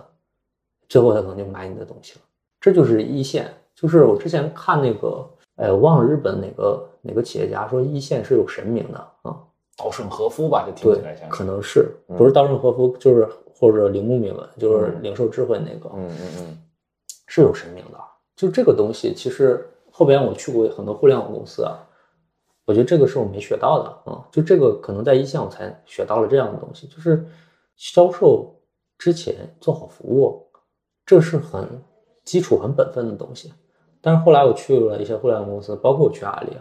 [0.88, 2.20] 最后他可能就买你的东西了。
[2.60, 9.36] 这就是一线，就是我之前看那个，哎，我忘了日本哪个哪个企业家说一线是有神明的啊，
[9.76, 16.58] 稻盛和夫吧，这听起来像，是可能是不是稻盛和夫，就是或者铃木敏文，就是零售智慧那个，嗯嗯嗯，
[17.26, 17.98] 是有神明的。
[18.36, 21.76] 就这个东西，其实后边我去过很多互联网公司啊，
[22.70, 24.24] 我觉得这个是我没学到的啊。
[24.30, 27.26] 就这个可能在一线我才学到了这样的东西，就是
[27.74, 28.54] 销售
[28.96, 30.46] 之前做好服务，
[31.04, 31.66] 这是很
[32.24, 33.52] 基础、很本分的东西。
[34.00, 36.56] 但是后来我去了一些互联网公司，包括我去阿里，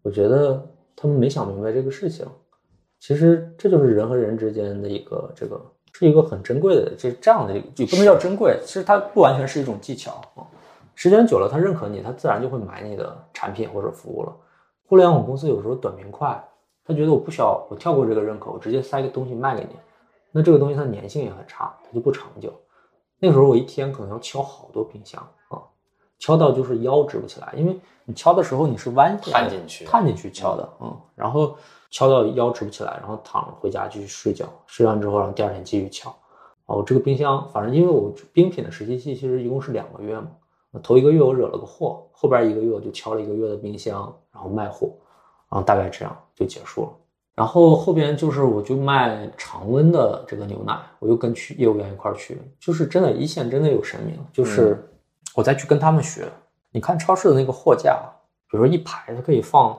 [0.00, 2.26] 我觉得他们没想明白这个事情。
[2.98, 5.60] 其实这就是人和人之间的一个这个
[5.92, 10.46] 是一个很珍贵的这这样的一个，也不能叫珍贵，其实它不完全是一种技巧啊。
[10.94, 14.32] 时间久了，他认可你，他自然就会买你的产品或者服务了。
[14.92, 16.38] 互联网公司有时候短平快，
[16.84, 19.70] 他觉得我不需要，我跳过这个认可，我直接塞个东西卖给你，
[20.30, 22.52] 那这个东西它粘性也很差，它就不长久。
[23.18, 25.62] 那时候我一天可能要敲好多冰箱啊，
[26.18, 27.74] 敲到就是腰直不起来，因为
[28.04, 31.56] 你敲的时候你是弯探进去探进去敲的，嗯，然后
[31.90, 36.14] 敲到腰直不起来，然后躺着回家继续睡觉，睡完之后，然后第二天继续敲。
[36.66, 40.41] 哦，这个冰箱，反正因为我冰品的实习期其实一共是两个月嘛，那
[40.80, 44.88] 头一个月我惹了个祸，后边一个月我就敲了一个月的冰箱，然后卖货，
[45.50, 46.88] 然后大概这样就结束了。
[47.34, 54.86] 然后后边就是我就卖常温的这个牛奶，我又跟去业务员一块儿去，就是真的一线真的有神明，就是
[55.34, 56.30] 我再去跟他们学。
[56.70, 57.98] 你看超市的那个货架，
[58.50, 59.78] 比如说一排它可以放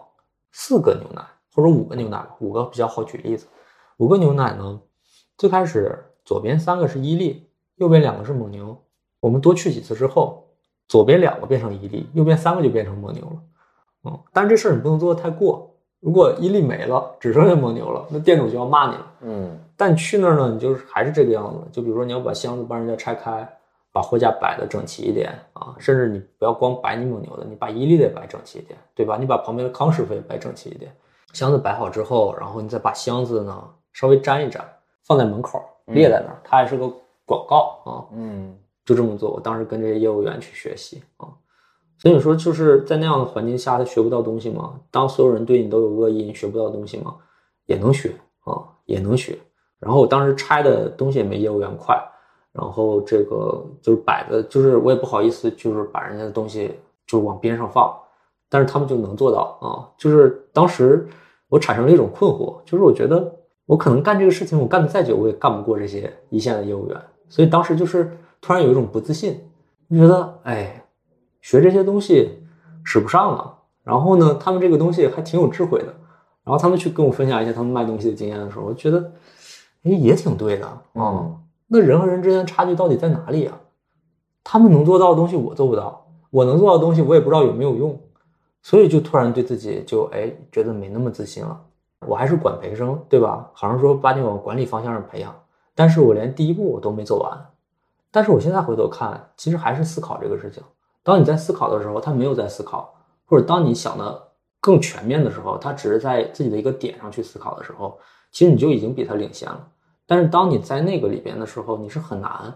[0.51, 1.23] 四个牛奶
[1.53, 3.47] 或者五个牛奶吧，五个比较好举例子。
[3.97, 4.81] 五个牛奶呢，
[5.37, 8.75] 最开始左边三个是伊利，右边两个是蒙牛。
[9.19, 10.42] 我们多去几次之后，
[10.87, 13.35] 左边两个变成伊利，右边三个就变成蒙牛了。
[14.05, 15.69] 嗯，但是这事儿你不能做的太过。
[15.99, 19.11] 如果伊利没了，只剩下蒙牛了，那店主就要骂你了。
[19.21, 21.67] 嗯但你去那儿呢，你就是还是这个样子。
[21.71, 23.47] 就比如说你要把箱子帮人家拆开，
[23.91, 29.17] 把货架摆的整齐一点啊，甚至你不要光摆你蒙牛的，你把伊利的也摆整齐一点，对吧？
[29.17, 30.93] 你把旁边的康师傅也摆整齐一点。
[31.31, 33.63] 箱子摆好之后，然后你再把箱子呢
[33.93, 34.61] 稍微粘一粘，
[35.05, 36.87] 放在门口列在那儿，它还是个
[37.25, 38.05] 广告啊。
[38.11, 38.55] 嗯
[38.85, 39.31] 就这么做。
[39.31, 41.27] 我当时跟这些业务员去学习啊，
[41.97, 44.79] 所以说就是在那样的环境下，他学不到东西吗？
[44.91, 47.15] 当所有人对你都有恶意，你学不到东西吗？
[47.65, 48.13] 也能学
[48.43, 49.37] 啊，也能学。
[49.79, 51.97] 然后我当时拆的东西也没业务员快，
[52.51, 56.71] 然后这个就是摆的，就是我也不好意思，就是把人家的东西
[57.05, 57.93] 就是往边上放，
[58.49, 59.91] 但是他们就能做到啊。
[59.97, 61.07] 就是当时
[61.49, 63.33] 我产生了一种困惑，就是我觉得
[63.65, 69.39] 我可能干这个事情，我干的再久，我也干不过这些一线的业务员，所以当时就是突然有一种不自信，
[69.89, 70.83] 就觉得哎，
[71.39, 72.43] 学这些东西
[72.83, 73.57] 使不上了。
[73.85, 75.85] 然后呢，他们这个东西还挺有智慧的。
[76.43, 78.99] 然后他们去跟我分享一些他们卖东西的经验的时候，我觉得，
[79.83, 83.57] 哎，也挺对的啊、嗯那人和人之间的差距到底在哪里啊？
[84.43, 87.97] 他们能做到的东西我做不到，我能做到的东西我也不知道有没有用，
[88.61, 91.57] 所以就突然对自己就哎觉得没那么自信了。
[92.05, 93.49] 我还是管培生，对吧？
[93.53, 95.33] 好像说把你往管理方向上培养，
[95.73, 97.45] 但是我连第一步我都没走完。
[98.13, 100.61] 但是我现在回头看，其实还是思考这个事情。
[101.01, 102.93] 当你在思考的时候，他没有在思考，
[103.25, 104.27] 或者当你想的
[104.61, 107.97] 更全面的时候，他只是在自己的一个点上去思考的时候，
[108.31, 109.67] 其实你就已经比他领先了。
[110.05, 112.53] 但是当你在那个里边的时候，你是很难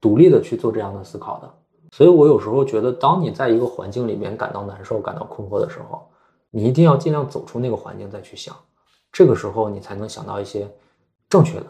[0.00, 1.54] 独立的去做这样的思考的。
[1.92, 6.08] 所以我有时候觉得，当你在一个环境里面感到难受、感到困惑的时候，
[6.50, 8.56] 你一定要尽量走出那个环境再去想，
[9.12, 10.66] 这个时候你才能想到一些
[11.28, 11.66] 正确的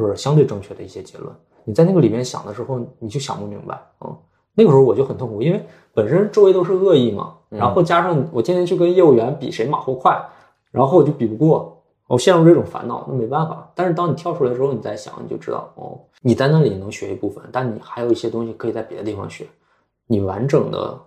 [0.00, 1.30] 或者相对正确的一些结论。
[1.64, 4.16] 你在那个里面想的时候，你就想不明白，嗯，
[4.54, 10.20] 那个时候我就很痛苦，因为本身周围都是恶意嘛，然后加上我天天去跟业务员比谁马虎快，
[10.70, 13.70] 然后我就比不过，我陷入这种烦恼，那没办法。
[13.74, 19.46] 但是当你跳出来之后，你再想，你就知道，哦，你在那里能学一部分，但你还有一些东西可以在别的地方学。
[20.06, 20.98] 你完整的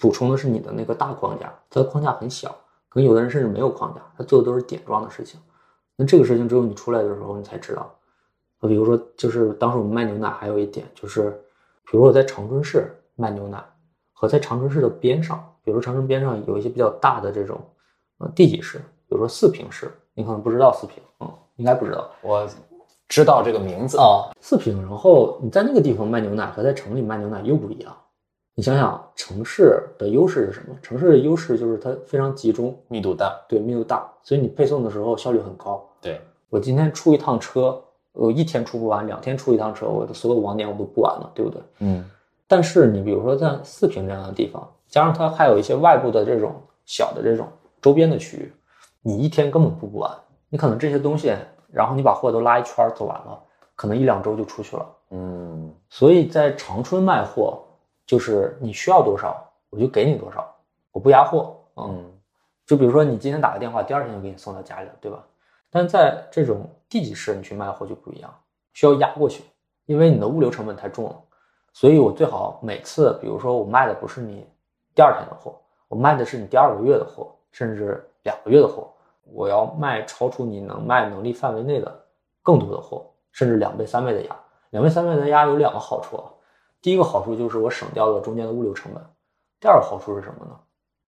[0.00, 2.48] 补充的是你的那个大框架，它的框架很小，
[2.88, 5.38] 可能有的人甚至没有框架，他做的都是点状的事情。
[5.96, 7.88] 那这个事情只有你出来的时候，你才知道。
[8.60, 11.30] 呃，比如说，就是当时我们卖牛奶，还有一点就是，
[11.84, 13.62] 比如说我在长春市卖牛奶，
[14.12, 17.60] 和在长春市的边上，比如说长春边上有一些比较大的这种
[18.18, 22.10] 呃地级市，比如说四平市，你可能不知道四平，嗯，应该不知道。
[22.20, 22.48] 我
[23.08, 23.96] 知道这个名字。
[23.98, 24.80] 啊，四平。
[24.82, 27.96] 然后你在那个地方卖牛奶和在城里卖牛奶又不一样。
[28.54, 30.76] 你想想，城市的优势是什么？
[30.82, 35.88] 城市的优势就是它非常集中，密度大，对，密度大，所以你配送的时候效率很高。
[36.00, 37.80] 对，我今天出一趟车，
[38.18, 41.62] 我一天出不完，两天出一趟车，我的所有网点我都不完了，对不对？
[41.78, 42.04] 嗯，
[42.48, 46.52] 但是你比如说在四平这样的地方，加上它还有一些外部的这种
[46.84, 47.46] 小的这种
[47.80, 48.52] 周边的区域，
[49.02, 50.10] 你一天根本布不完。
[50.48, 51.32] 你可能这些东西，
[51.70, 53.38] 然后你把货都拉一圈儿走完了，
[53.76, 54.86] 可能一两周就出去了。
[55.10, 57.62] 嗯，所以在长春卖货，
[58.04, 59.36] 就是你需要多少，
[59.70, 60.44] 我就给你多少，
[60.90, 61.54] 我不压货。
[61.76, 62.04] 嗯，嗯，
[62.66, 65.22] 就比如说你今天打个电话，第二天就给你送到家里了，对吧？
[65.70, 68.34] 但在这种地级市，你去卖货就不一样，
[68.72, 69.44] 需要压过去，
[69.86, 71.16] 因为你的物流成本太重了。
[71.72, 74.46] 所以我最好每次，比如说我卖的不是你
[74.94, 78.90] 第二天的货，我卖的是你第二个月的货，甚至两个月的货，
[79.24, 82.04] 我要卖超出你能卖能力范围内的
[82.42, 84.36] 更多的货，甚至两倍、三倍的压。
[84.70, 86.24] 两倍、三倍的压有两个好处啊，
[86.82, 89.02] 第一个好处就是我省掉了中间的物流成本，
[89.60, 90.58] 第二个好处是什么呢？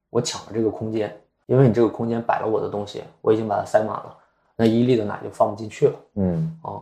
[0.08, 4.16] 我抢了这个空间，因为你这个空间摆了我的东西，我已经把它塞满了，
[4.60, 5.94] 那伊利的奶就放不进去了。
[6.16, 6.76] 嗯，啊、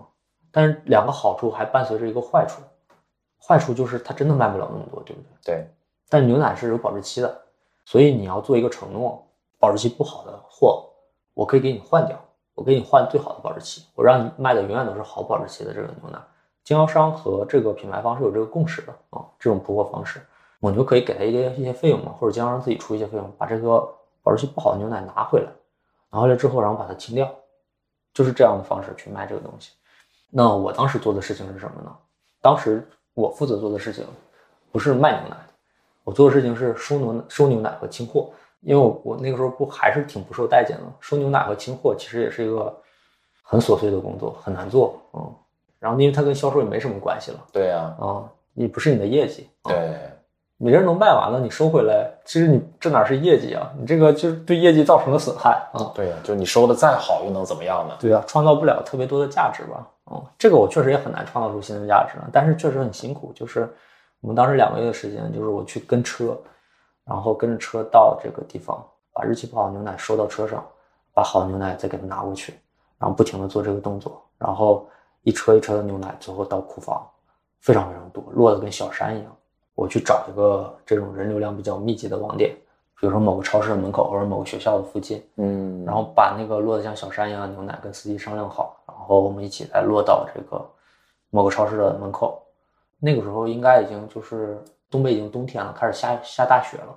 [0.50, 2.60] 但是两个好处还伴随着一个坏处，
[3.40, 5.54] 坏处就是它真的卖不了那么多，对不对？
[5.54, 5.70] 对，
[6.08, 7.40] 但牛奶是有保质期的，
[7.84, 9.24] 所以你要做一个承诺，
[9.60, 10.90] 保质期不好的货，
[11.34, 12.18] 我可以给你换掉，
[12.56, 16.18] 我给你换最好的保质期，我让你卖的永远都是好保质期的这个牛奶。
[16.64, 20.20] 经销商和这个品牌方是有这个共识的啊，这种铺货方式，
[20.58, 23.88] 蒙牛可以给他一些一些费用嘛，或者经销商自己出一些费用，把这个
[24.24, 25.46] 保质期不好的牛奶拿回来，
[26.10, 27.30] 拿回来之后，然后把它清掉，
[28.12, 29.72] 就是这样的方式去卖这个东西。
[30.30, 31.94] 那我当时做的事情是什么呢？
[32.40, 34.04] 当时我负责做的事情
[34.70, 35.36] 不是卖牛奶，
[36.04, 38.30] 我做的事情是收牛收牛奶和清货，
[38.60, 42.74] 因为我我那个时候不还是挺不受待见的，收牛奶和清货其实也是一个
[43.42, 45.34] 很琐碎的工作，很难做，嗯。
[45.80, 50.10] 然后因为它跟销售也没什么关系了，对呀，啊，也不是你的业绩，啊，对，
[50.56, 53.72] 你这能卖完了，你收回来，其实你这哪是业绩啊？
[53.78, 55.90] 你这个就是对业绩造成的损害啊。
[55.94, 57.96] 对呀，就你收的再好，又能怎么样呢？
[57.98, 59.88] 对啊，创造不了特别多的价值吧？
[60.04, 63.32] 哦，这个我确实也很难创造出新的价值，但是确实很辛苦。
[63.34, 63.66] 就是
[64.20, 66.38] 我们当时两个月的时间，就是我去跟车，
[67.06, 70.62] 然后跟着车到这个地方，把日期不好的牛奶收到车上，
[71.14, 72.52] 把好的牛奶再给它拿过去，
[72.98, 74.86] 然后不停的做这个动作，然后
[75.22, 77.08] 一车一车的牛奶最后到库房，
[77.62, 79.34] 非常非常多，落得跟小山一样。
[79.78, 82.50] 我去找一个这种人流量比较密集的网点，
[82.98, 90.60] 比如说某个超市的门口或者某个学校的附近，嗯，然后把那个落得像小山一样的牛奶跟司机商量好，然后我们一起再落到这个
[91.30, 92.42] 某个超市的门口。
[92.98, 94.60] 那个时候应该已经就是
[94.90, 96.92] 东北已经冬天了，开始下下大雪了。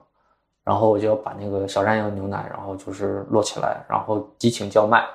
[0.64, 5.06] 然后我就要把那个小山一样的牛奶，然后就是摞起来，然后激情叫卖。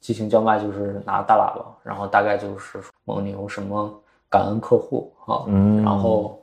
[0.00, 3.92] 激情叫卖就是拿大喇叭，然后大概就是蒙牛什么
[4.28, 6.38] 感恩客户啊，嗯然后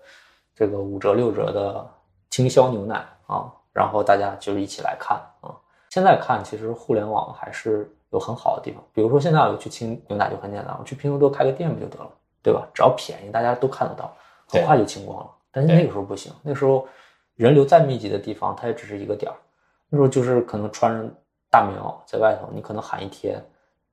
[0.56, 1.90] 这个五折六折的
[2.30, 5.56] 倾销牛奶啊，然后大家就一起来看啊。
[5.90, 12.10] 现在看，其实互联网还是有很好的地方，比如说现在我去清牛奶就很简单，我去拼多多开个店不就得了，
[12.42, 12.66] 对吧？
[12.74, 14.14] 只要便宜，大家都看得到，
[14.48, 15.30] 很快就清光了。
[15.52, 16.88] 但是那个时候不行，那时候
[17.36, 19.38] 人流再密集的地方，它也只是一个点儿。
[19.90, 21.14] 那时候就是可能穿着
[21.50, 23.44] 大棉袄在外头，你可能喊一天，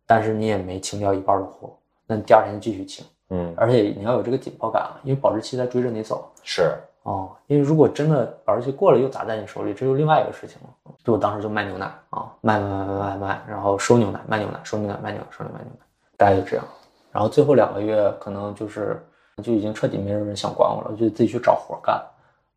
[0.06, 6.30] 但是你也没清掉一半的货，那你第二天继续清，嗯，而且你要有这个紧迫感啊，因为保质期在追着你走。
[6.42, 10.92] 是，哦，因为如果真的保质期过了又砸在你手里，这就另外一个事情了。
[11.04, 16.64] 就我当时就卖牛奶啊，卖卖卖卖卖卖，然后收牛奶卖牛奶，收牛奶卖牛奶，收牛奶卖牛奶，大概就这样。
[17.12, 19.02] 然后最后两个月可能就是
[19.42, 22.02] 就已经彻底没有人想管我了，我就自己去找活干。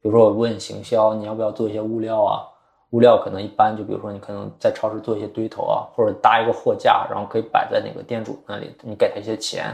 [0.01, 2.47] 比如说我问行销，你要不要做一些物料啊？
[2.91, 9.73] 物料可能一般就比如说你可能在超市做一些堆头啊，或者搭一个货架，然后可以摆在哪个店主那里，你给他一些钱，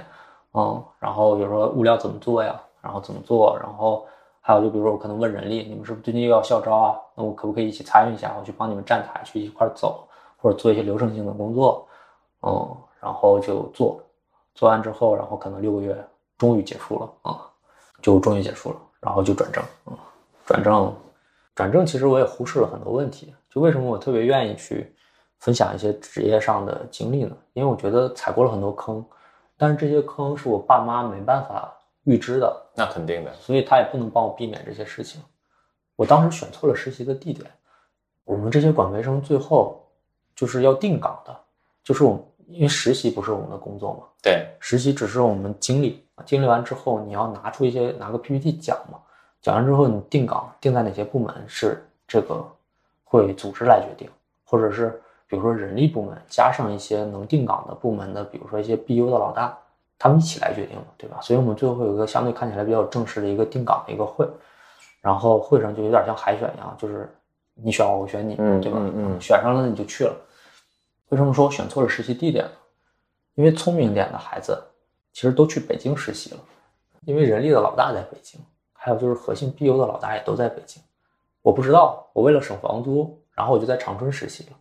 [0.58, 4.08] 嗯，然后比如说物料怎么做呀，然后怎么做，然后
[4.42, 7.00] 还有就比如说我可能问人力，你们是不是最近又要校招啊？
[7.14, 8.36] 那我可不可以一起参与一下？
[8.40, 10.08] 我去帮你们站台，去一块走，
[10.42, 11.88] 或者做一些流程性的工作，
[12.42, 14.02] 嗯，然后就做，
[14.56, 15.96] 做完之后，然后可能六个月
[16.40, 17.40] 终于结束了啊、
[18.02, 19.96] 就终于结束了，然后就转正，嗯，
[20.44, 20.92] 转正，
[21.54, 24.92] 转正其实我也忽视了很多问题，就为什么我特别愿意去
[25.40, 27.36] 分享一些职业上的经历呢？
[27.54, 29.06] 因为我觉得踩过了很多坑，
[29.58, 35.22] 但是这些坑是我爸妈没办法预知的，那肯定的，所以他也不能帮我避免这些事情。
[35.96, 37.50] 我当时选错了实习的地点，
[38.24, 39.84] 我们这些管培生最后
[40.36, 41.36] 就是要定岗的，
[41.84, 49.00] 就是我们因为实习不是我们的工作嘛，对，实习只是我们经历，经历完之后你要拿出一些拿个 PPT 讲嘛，
[49.42, 52.48] 讲完之后你定岗定在哪些部门是这个
[53.04, 54.10] 会组织来决定，
[54.46, 59.58] 或者是比如说人力部门加上一些能定岗的部门的，比如说一些 BU 的老大，
[60.00, 61.20] 他们一起来决定的，对吧？
[61.22, 64.28] 所以我们最后会有一个相对看起来比较正式的一个定岗的一个会，
[65.02, 67.10] 然后会上就有点像海选一样，就是
[67.56, 68.78] 你选我，我选你，嗯对吧？
[68.80, 70.16] 嗯嗯选上了你就去了。
[71.10, 72.52] 为什么说我选错了实习地点呢？
[73.36, 74.62] 因为聪明点的孩子
[75.14, 76.40] 其实都去北京实习了，
[77.06, 78.40] 因为人力的老大在北京，
[78.74, 80.82] 还有就是核心 BU 的老大也都在北京。
[81.42, 84.58] 我不知道，我为了省房租，然后我就在长春实习了。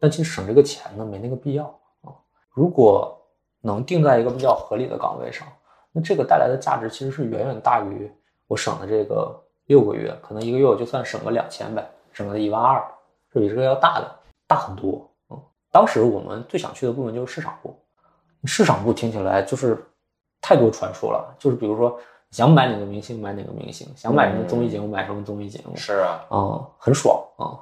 [0.00, 1.64] 但其实省这个钱呢，没那个必要
[2.00, 2.10] 啊。
[2.50, 3.16] 如果
[3.60, 5.46] 能定在一个比较合理的岗位上，
[5.92, 8.10] 那这个带来的价值其实是远远大于
[8.46, 12.82] 我省的这个六个月，可能一个月我就算省个两千呗，省个一万二，
[13.30, 14.10] 这比这个要大的
[14.46, 15.06] 大很多。
[15.28, 15.38] 嗯，
[15.70, 17.78] 当时我们最想去的部门就是市场部，
[18.44, 19.84] 市场部听起来就是
[20.40, 21.98] 太多传说了，就是比如说
[22.30, 27.44] 想买哪个明星买哪个明星，想买什么综艺节目买什么综艺节目，是啊，嗯，很爽啊。
[27.44, 27.58] 嗯，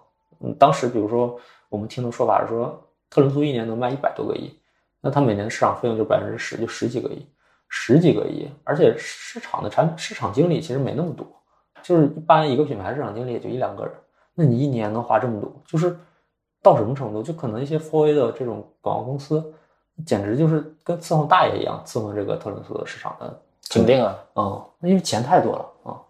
[0.58, 2.80] 当时比如说我们听的说法是说，
[3.10, 4.52] 特仑苏一年能卖一百多个亿，
[5.00, 7.26] 那它每年的市场费用就百分之十，就十几个亿，
[7.68, 8.48] 十几个亿。
[8.64, 11.26] 而且市场的产市场经理其实没那么多，
[11.82, 13.92] 就是一般一个品牌市场经理也就一两个人，
[14.34, 15.98] 那你一年能花这么多，就是
[16.62, 17.22] 到什么程度？
[17.22, 19.42] 就可能一些 4A 的这种广告公司，
[20.06, 26.00] 简直就是跟伺候大爷一样伺候这个特仑苏的市场的肯定啊，嗯，那因为钱太多了啊，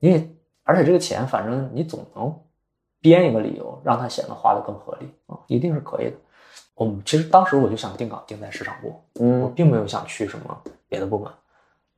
[0.00, 0.30] 因为
[0.62, 2.34] 而且这个钱，反正你总能
[3.04, 6.16] 编一个理由让它显得花的更合理啊，一定是可以的。
[6.74, 11.30] 我们其实当时我就想定岗定在市场部，嗯我嗯并没有想去什么别的部门。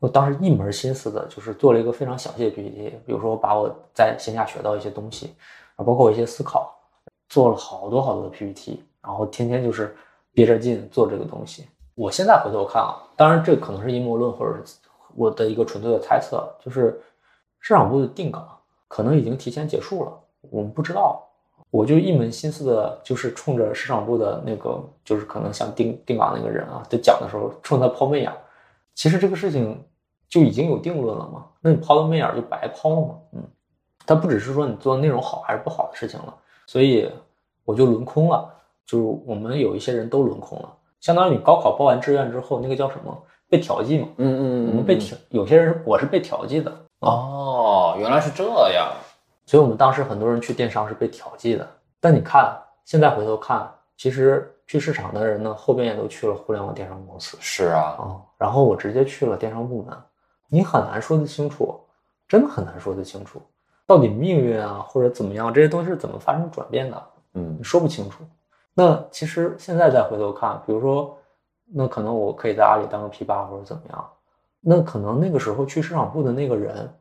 [0.00, 5.32] 我当时一门心思的就是做了一个非常详细的 PPT，比如说我把我在线下学到一些东西，
[5.76, 6.74] 啊，包括我一些思考，
[7.28, 9.96] 做了好多好多的 PPT，然后天天就是
[10.34, 11.68] 憋着劲做这个东西。
[11.94, 14.74] 我现在回头看啊，当然这可能是阴谋论或者是
[15.14, 17.00] 我的一个纯粹的猜测，就是
[17.60, 18.46] 市场部的定岗
[18.88, 20.12] 可能已经提前结束了，
[20.50, 21.22] 我们不知道。
[21.70, 28.36] 我就一门心思的，就是冲着市场部的那个，就是可能想定定岗那个人啊，在讲的时候冲他抛媚眼儿。
[28.94, 29.78] 其实这个事情
[30.28, 33.14] 就已经有定论了嘛，那你抛的媚眼儿就白抛了嘛。
[33.32, 33.42] 嗯，
[34.06, 36.34] 它不只是说你做的内容好还是不好的事情了，
[36.66, 37.10] 所以
[37.64, 38.48] 我就轮空了。
[38.86, 44.08] 就是我们有一些人都轮空了，相当于你高考报完志愿之后，那个叫什么被调剂嘛。
[44.18, 48.92] 嗯我们被调，有些人是我是被调剂的，哦，原来是这样，
[49.46, 51.66] 所以我们当时很多人去电商是被调剂的。
[52.00, 59.96] 但你看，现在回头看，其实去市场的人呢，后边也都去了互联网电商公司是啊，啊、然后我直接去了电商部门，
[60.48, 61.80] 你很难说得清楚，
[62.28, 63.40] 真的很难说得清楚，
[63.86, 67.02] 到底命运啊或者怎么样这些东西是怎么发生转变的，
[67.34, 68.24] 嗯你说不清楚。
[68.74, 71.16] 那其实现在再回头看，比如说，
[71.72, 74.10] 那可能我可以在阿里当个 P 八或者怎么样，
[74.60, 76.92] 那可能那个时候去市场部的那个人，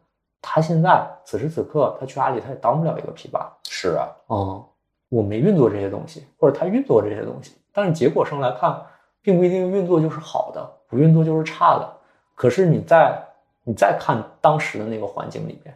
[0.47, 3.51] 他现在此时此刻他去阿里他也当不了一个 P 八。
[3.67, 4.63] 是啊，嗯，
[5.09, 8.79] 我没运作这些东西，或者他运作这些东西，但是结果上来看，
[9.23, 11.91] 并不一定运作就是好的，不运作就是差的。
[12.35, 13.19] 可是你在
[13.63, 15.75] 你再看当时的那个环境里边，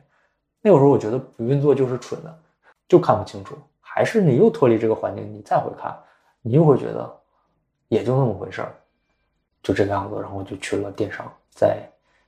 [0.62, 2.40] 那个时候我觉得不运作就是蠢的，
[2.88, 3.58] 就看不清楚。
[3.82, 5.98] 还是你又脱离这个环境，你再回看，
[6.44, 7.12] 你又会觉得
[7.88, 8.72] 也就那么回事儿，
[9.64, 10.22] 就这个样子。
[10.22, 11.80] 然后就去了电商，在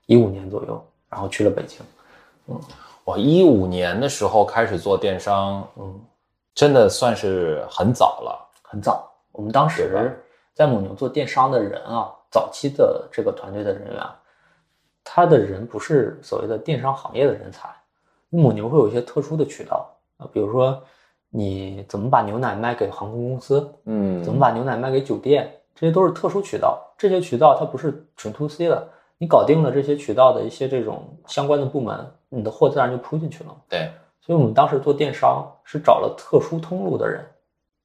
[0.08, 1.80] 一五年左右，然后去了北京。
[3.04, 6.00] 我一五年的时候开始做电商，嗯，
[6.54, 8.50] 真的算是很早了。
[8.62, 9.12] 很早。
[9.32, 10.18] 我们当时
[10.54, 14.04] 在蒙牛做电商的人啊，早期的这个团队的人员，
[15.04, 17.70] 他的人不是所谓的电商行业的人才。
[18.30, 20.82] 蒙牛会有一些特殊的渠道啊，比如说
[21.30, 26.80] 你怎么把牛奶卖给航空公司，嗯怎么把牛奶卖给酒店，这些都是特殊渠道。
[26.98, 28.88] 这些渠道它不是纯 to C 的，
[29.18, 33.56] 你搞定了这些渠道的一些这种相关的部门，你的货自然就铺进去了。
[33.70, 37.24] 对，所以我们当时做电商是找了特殊通路的人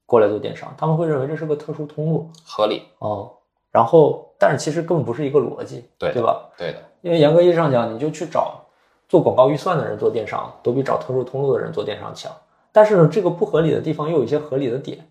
[0.07, 3.33] 过来做电商，他们会认为这是个特殊通路合理，哦。
[3.73, 6.49] 然后，但是其实根本不是一个逻辑，对对吧？
[6.57, 8.65] 对的，因为严格意义上讲，你就去找
[9.07, 12.33] 做广告预算的人做电商，都比找特殊通路的人做电商强。
[12.73, 15.07] 但是呢，这个不合理的地方又有一些合理的点，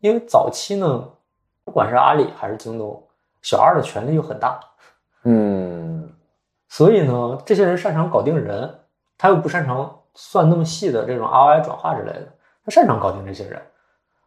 [0.00, 1.08] 因为早期呢，
[1.64, 3.00] 不管是阿里还是京东，
[3.42, 4.58] 小二的权力又很大，
[5.22, 6.12] 嗯，
[6.70, 8.72] 所以呢，这些人擅长搞定人，
[9.18, 12.28] 他又不擅长算那么细的这种 ROI 转化之类的，
[12.64, 13.60] 他擅长搞定这些人，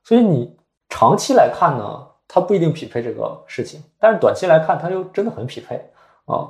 [0.04, 0.56] 所以你
[0.90, 5.78] 长期来看呢，他不一定匹配这个事情，但是短期来看，他又真的很匹配
[6.26, 6.46] 啊。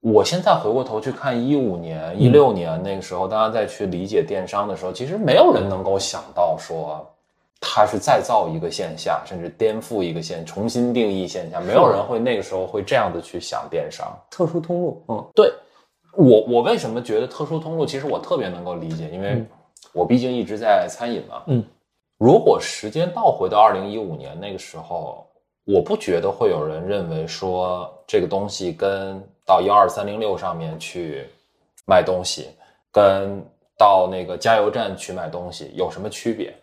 [0.00, 7.06] 我现在回过头去看一五年、一六年那个时候，大家再去理解电商的时候，其实没有人能够想到说
[7.60, 14.18] 它是再造一个线下，甚至颠覆一个线，重新定义线下，没有人会那个时候会这样的去想电商。
[14.30, 15.52] 特殊通路，嗯对
[16.16, 17.84] 我，我为什么觉得特殊通路？
[17.84, 19.46] 其实我特别能够理解，因为嗯
[19.92, 21.42] 我毕竟一直在餐饮嘛。
[21.46, 21.62] 嗯，
[22.16, 25.26] 如果时间倒回到二零一五年那个时候，
[25.64, 31.28] 我不觉得会有人认为说这个东西跟到幺二三零六上面去
[31.86, 32.48] 卖东西，
[32.90, 33.40] 跟
[33.76, 36.54] 到那个加油站去买东西有什么区别？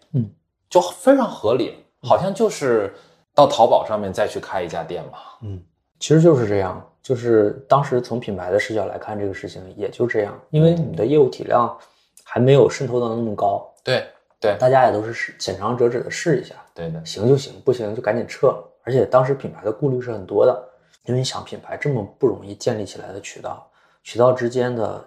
[0.67, 2.93] 嗯，就非常合理，好像就是
[3.33, 5.37] 到淘宝上面再去开一家店吧。
[5.41, 5.61] 嗯，
[5.99, 11.77] 其实就是这样，就是当时从品牌的视角来看这个事情也就这样，因为你的业务体量
[12.23, 14.05] 还没有渗透到那么高，对
[14.39, 18.55] 对大家也都是试浅尝辄止的试一下，对的，行就行，不行就赶紧撤。
[18.83, 20.63] 而且当时品牌的顾虑是很多的，
[21.05, 23.69] 因为你想品牌这么不容易建立起来的渠道，
[24.03, 25.03] 渠道之间的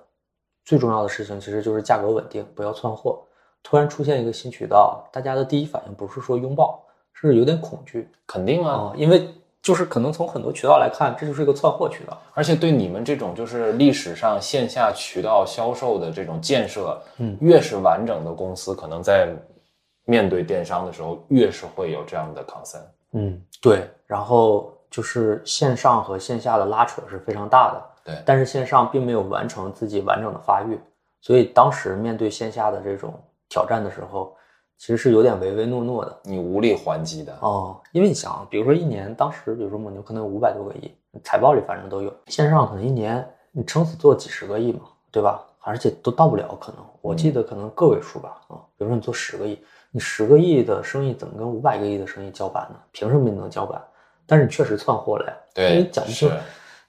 [0.64, 3.22] 最重要的事情其实就是价格稳定，不要窜货。
[3.62, 6.82] 突然出现一个新渠道，大家的第一反应不是说拥抱，
[7.12, 8.72] 是有点恐惧肯定啊。
[8.72, 9.28] 啊、因为
[9.62, 12.16] 就是可能从很多渠道来看，这就是一个窜货渠道。
[12.32, 19.28] 而且对你们这种就是历史上线下渠道销售的这种建设，嗯越是完整的公司，可能在
[20.06, 22.80] 面对电商的时候，越是会有这样的 concern。
[23.12, 23.88] 嗯，对。
[24.06, 27.82] 然后就是线上和线下的拉扯是非常大的，
[28.12, 30.76] 对但是线上并没有完成自己完整的发育，
[31.20, 33.14] 所以当时面对线下的这种
[33.50, 34.34] 挑战的时候，
[34.78, 36.18] 其实是有点唯唯诺诺的。
[36.22, 37.36] 你无力还击的。
[37.42, 40.90] 哦，因为你想，比如说一年，当时比如说蒙牛可能有五百多个亿，
[41.22, 44.80] 财报里反正都有，线上可能一年你撑死做几十个亿嘛，
[45.10, 45.44] 对吧？
[45.62, 49.58] 而且都到不了，可能我记得可能个位数吧，啊，比如说你做十个亿，
[49.90, 52.76] 你十个亿的生意怎么跟五百个亿的生意叫板呢？
[52.92, 53.78] 凭什么你能叫板？
[54.26, 56.36] 但是你确实窜货了呀，对讲不清是，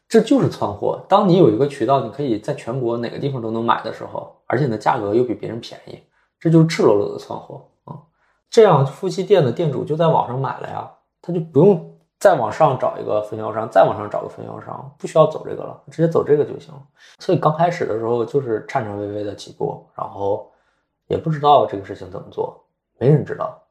[0.08, 1.04] 这就是窜货。
[1.10, 6.00] 当你有一个渠道，你可以在全国哪个地方都能买的时候，而且你的价格又比别人便宜，
[6.42, 7.96] 这就是赤裸裸的窜货啊、
[8.50, 16.74] 这样夫妻店的店主就在网上买了呀，他就不用再往上找一个分销商，再往上找个分销商，不需要走这个了，直接走这个就行。
[17.20, 20.52] 所以刚开始的时候就是颤颤巍巍的起步，然后
[21.08, 22.60] 也不知道这个事情怎么做，
[22.98, 23.62] 没人知道，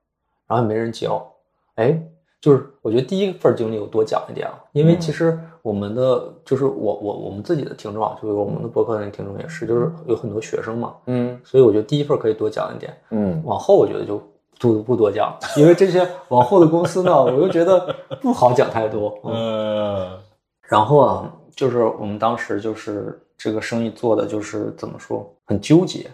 [0.47, 1.29] 然后也没人教。
[1.75, 2.01] 哎，
[2.41, 12.97] 就是我觉得第一份经历我多讲一点啊，因为其实我们的就是我我我们自己的听众啊，就是我们的博客的那个听众也是，就是有很多学生嘛，嗯所以我觉得第一份可以多讲一点。
[13.11, 14.22] 嗯，往后我觉得就
[14.59, 19.18] 不不多讲，因为这些往后的公司呢，我又觉得不好讲太多。
[19.24, 20.18] 嗯，呃，
[20.62, 26.11] 然后啊，就是我们当时就是这个生意做的就是怎么说，很纠结。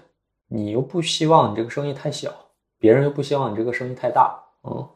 [0.48, 2.30] 你又不希望你这个生意太小，
[2.78, 4.36] 别人又不希望你这个生意太大。
[4.62, 4.86] 嗯，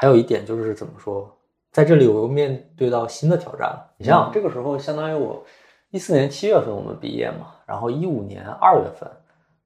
[0.00, 1.30] 还有一点就是怎么说，
[1.72, 3.90] 在这里我又面对到新的挑战了。
[3.96, 5.44] 你想想，这个时候相当于我
[5.90, 9.08] 一四年七月份我们毕业嘛，然后一五年二月份，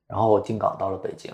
[0.07, 1.33] 然后我进岗到了北京。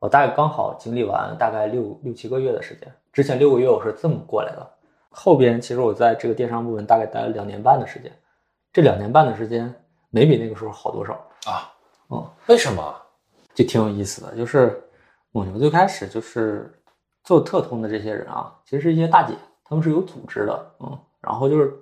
[0.00, 4.64] 我大概刚好经历完大概六六七个月的时间，之前六个月我是这么过来的，
[5.10, 8.12] 后边其实我在这个电商部门大概待了两年半的时间，
[8.72, 9.74] 这两年半的时间
[10.10, 11.14] 没比那个时候好多少，
[11.46, 11.74] 啊，
[12.10, 12.94] 嗯，为什么？
[13.54, 14.36] 就挺有意思的。
[14.36, 14.80] 就是
[15.32, 16.72] 蒙牛最开始就是
[17.28, 21.78] 做特通的这些人啊，其实是一些大姐，他们是有组织的，嗯，然后就是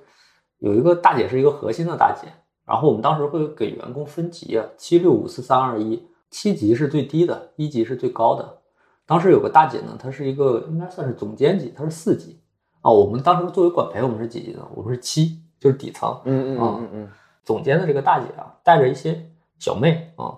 [0.58, 2.26] 有一个大姐是一个核心的大姐，
[2.64, 8.58] 然后我们当时会给员工分级啊，七六五四三二一，七级是最低的，一级是最高的。
[9.06, 12.40] 当时有个大姐呢，她是一个应该算是总监级，她是四级
[12.80, 12.90] 啊。
[12.90, 14.66] 我们当时作为管培，我们是几级呢？
[14.74, 16.20] 我们是七，就是底层。
[16.24, 17.08] 嗯嗯啊嗯嗯
[17.44, 19.30] 总监的这个大姐啊，带着一些
[19.60, 20.34] 小妹啊，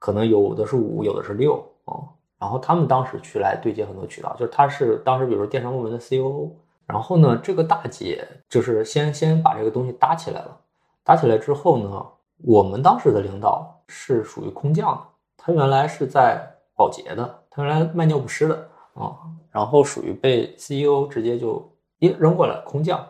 [0.00, 2.17] 可能有的是五，有的是六啊。
[2.38, 6.52] 然后他们当时去来对接很多渠道，就是他是当时比如说电商部门的 COO，
[6.86, 10.56] 然后呢，这个大姐就是先先把这个东西搭起来了，
[11.02, 12.06] 搭起来之后呢，
[12.44, 15.02] 我们当时的领导是属于空降的，
[15.36, 16.40] 他原来是在
[16.76, 19.18] 保洁的，他原来卖尿不湿的啊，
[19.50, 21.68] 然后属于被 CEO 直接就
[21.98, 23.04] 一扔过来空降。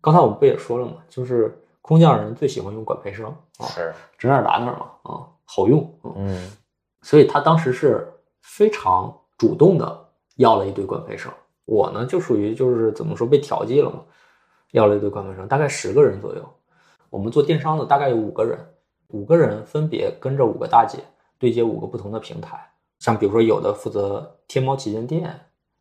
[0.00, 3.26] 刚才我们不也说了嘛，就是空降人最喜欢用管培生
[3.58, 5.82] 啊，是，指哪儿打哪儿嘛啊，好用。
[6.04, 6.52] 嗯，嗯
[7.02, 8.06] 所以他当时是
[8.48, 11.30] 非常主动的要了一堆管培生。
[11.66, 14.02] 我呢就属于就是怎么说被调剂了嘛，
[14.72, 16.42] 要了一堆管培生，大概十个人左右。
[17.10, 18.58] 我们做电商的大概有五个人，
[19.08, 20.98] 五个人分别跟着五个大姐
[21.38, 22.58] 对接五个不同的平台，
[22.98, 25.38] 像比如说有的负责天猫旗舰店，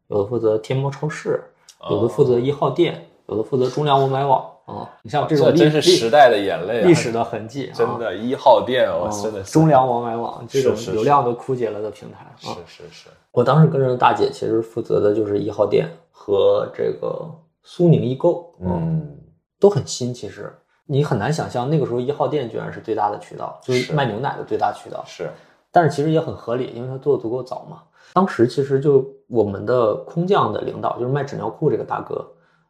[0.08, 1.42] 有的负责天猫超市，
[1.90, 4.88] 有的负责一号店，有的负责中粮我买网啊。
[5.02, 12.54] 你像这种历这真是时代的眼泪啊，历史的痕迹啊，真的，一号店，我啊真的是中粮我买网这种流量都枯竭了的平台啊。
[12.68, 17.28] 是是是，我当时跟着大姐，其实负责的就是一号店和这个
[17.64, 19.18] 苏宁易购，嗯，
[19.60, 20.14] 都很新。
[20.14, 20.54] 其实
[20.86, 25.04] 你很难想象，那个时候一号店居然是最大的渠道，就是是卖牛奶的最大渠道。
[25.06, 25.30] 是，
[25.72, 27.84] 但是其实也很合理，因为它做的足够早嘛。
[28.14, 32.26] 当时其实就我们的空降的领导，就是卖纸尿裤这个大哥，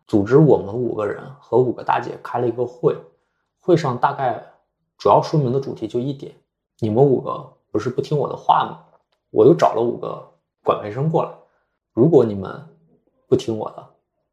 [0.07, 2.95] 组织我们五个人和五个大姐开了一个会，
[3.59, 4.41] 会上大概
[4.97, 6.33] 主要说明的主题就一点：
[6.79, 8.79] 你们五个不是不听我的话吗？
[9.31, 10.25] 我又找了五个
[10.63, 11.29] 管培生过来，
[11.93, 12.65] 如果你们
[13.27, 13.85] 不听我的，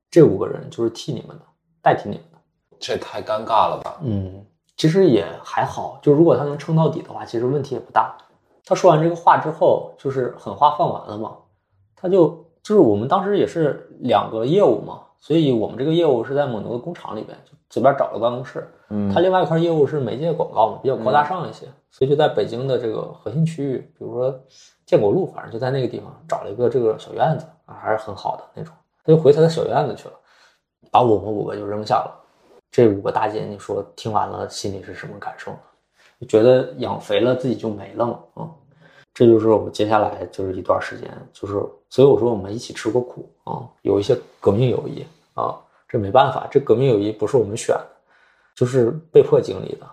[0.08, 1.44] 这五个人就是替你们的，
[1.82, 2.38] 代替你们的。
[2.78, 3.98] 这太尴尬了吧？
[4.02, 4.46] 嗯，
[4.76, 8.16] 其实也还好，就如果他能撑到底的话，其实问题也不大。
[8.64, 11.36] 他说完这个话之后，就是狠话放完了嘛，
[11.96, 18.68] 他就就是我们当时也是两个业务嘛，所以我们这个业务是在蒙牛的工厂里边，就随便找个办公室。
[18.90, 24.38] 嗯他另外一块业务是媒介广告嘛，比较高大上一些，所以就在北京的这个核心区域，比如说
[24.84, 28.74] 建国路，反正就在那个地方找了一个这个小院子啊，还是很好的那种。
[29.02, 30.14] 他就回他的小院子去了，
[30.90, 32.20] 把我们五个就扔下了。
[32.70, 35.58] 这五个大姐，你说听完了心里是什么感受呢？
[36.20, 38.50] 就觉得养肥了自己就没了嘛，啊、
[39.14, 41.54] 这就是我们接下来就是一段时间，就是
[41.88, 45.56] 所以我说我们一起吃过苦啊、有一些革命友谊啊，
[45.88, 47.86] 这没办法，这革命友谊不是我们选的，
[48.56, 49.86] 就是被迫经历的。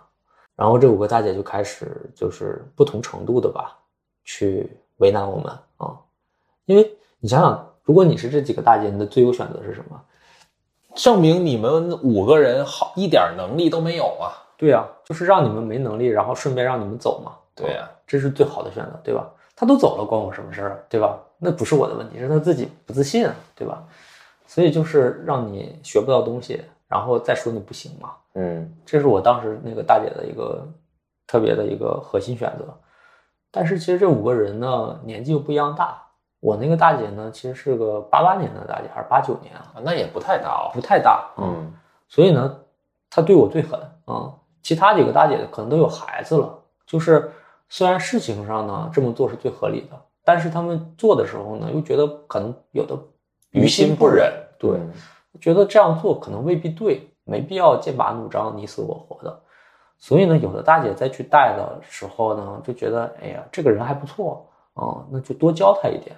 [0.55, 3.77] 然后这五个大姐就开始就是不同程度的吧，
[4.23, 5.95] 去为难我们啊，
[6.65, 10.01] 因为你想想，如果你是这几个大姐，你的最优选择是什么？
[10.95, 14.33] 证明你们五个人好一点能力都没有啊！
[14.57, 17.33] 对呀、就是让你们没能力，然后顺便让你们走嘛。
[17.55, 19.29] 对呀、这是最好的选择，对吧？
[19.55, 21.19] 他都走了，关我什么事儿啊，对吧？
[21.37, 23.83] 那不是我的问题，是他自己不自信啊，对吧？
[24.47, 28.11] 所以就是让你学不到东西，然后再说你不行嘛。
[28.33, 30.65] 嗯这是我当时那个大姐的一个
[31.27, 32.65] 特别的一个核心选择。
[33.51, 36.01] 但是其实这五个人呢，年纪又不一样大。
[36.39, 40.71] 我那个大姐呢，其实是个八八年的大姐，还是八九年啊，啊，那也不太大哦。
[40.73, 41.29] 不太大。
[41.37, 41.71] 嗯
[42.07, 42.59] 所以呢，
[43.09, 44.33] 她对我最狠啊、
[44.63, 47.31] 其他几个大姐可能都有孩子了，就是
[47.71, 52.99] 虽然事情上呢这么做是最合理的，但是他们做的时候呢，又觉得可能有的
[53.51, 54.29] 于心不忍。
[54.59, 54.91] 对，嗯
[55.39, 59.41] 觉得这样做可能未必对，没必要剑拔弩张、你死我活的。
[59.97, 66.13] 所以呢，有的大姐再去带的时候呢，就觉得哎呀，这个人还不错啊、那就多教他一点。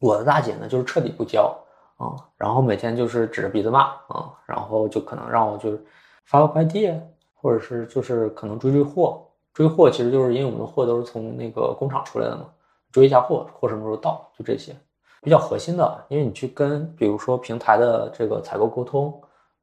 [0.00, 1.56] 我的大姐呢，就是彻底不教
[1.96, 5.80] 啊、然后每天就是指着鼻子骂啊、然后就可能让我就是
[6.24, 6.92] 发个快递，
[7.34, 9.24] 或者是就是可能追追货。
[9.58, 12.44] 追货其实就是因为我们的货都是从那个工厂出来的嘛，
[12.92, 14.72] 追一下货，货什么时候到，就这些。
[15.20, 19.06] 比较核心的，因为你去跟比如说平台的这个采购沟通，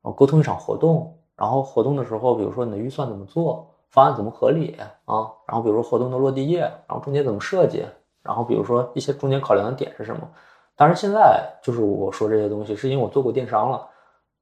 [0.02, 4.76] 然后沟通一场活动，然后活动的时候，比如说你的预算怎么做，方案怎么合理
[5.06, 7.86] 啊，然后比如说活动的落地页，然后中间怎么设计，
[8.22, 10.30] 然后比如说一些中间考量的点是什么。
[10.76, 13.88] 当然现在就是我说这些东西，是因为我做过电商了，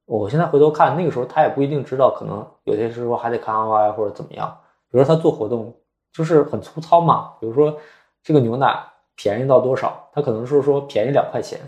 [0.05, 4.57] 我现在回头看那个时候他也不一定知道，可能有些时候还得看 ROI 或者怎么样。
[4.93, 5.75] 比如说他做活动
[6.11, 7.75] 就是很粗糙嘛，比如说
[8.23, 8.79] 这个牛奶
[9.15, 11.59] 便宜到多少，他可能是说便宜两块钱，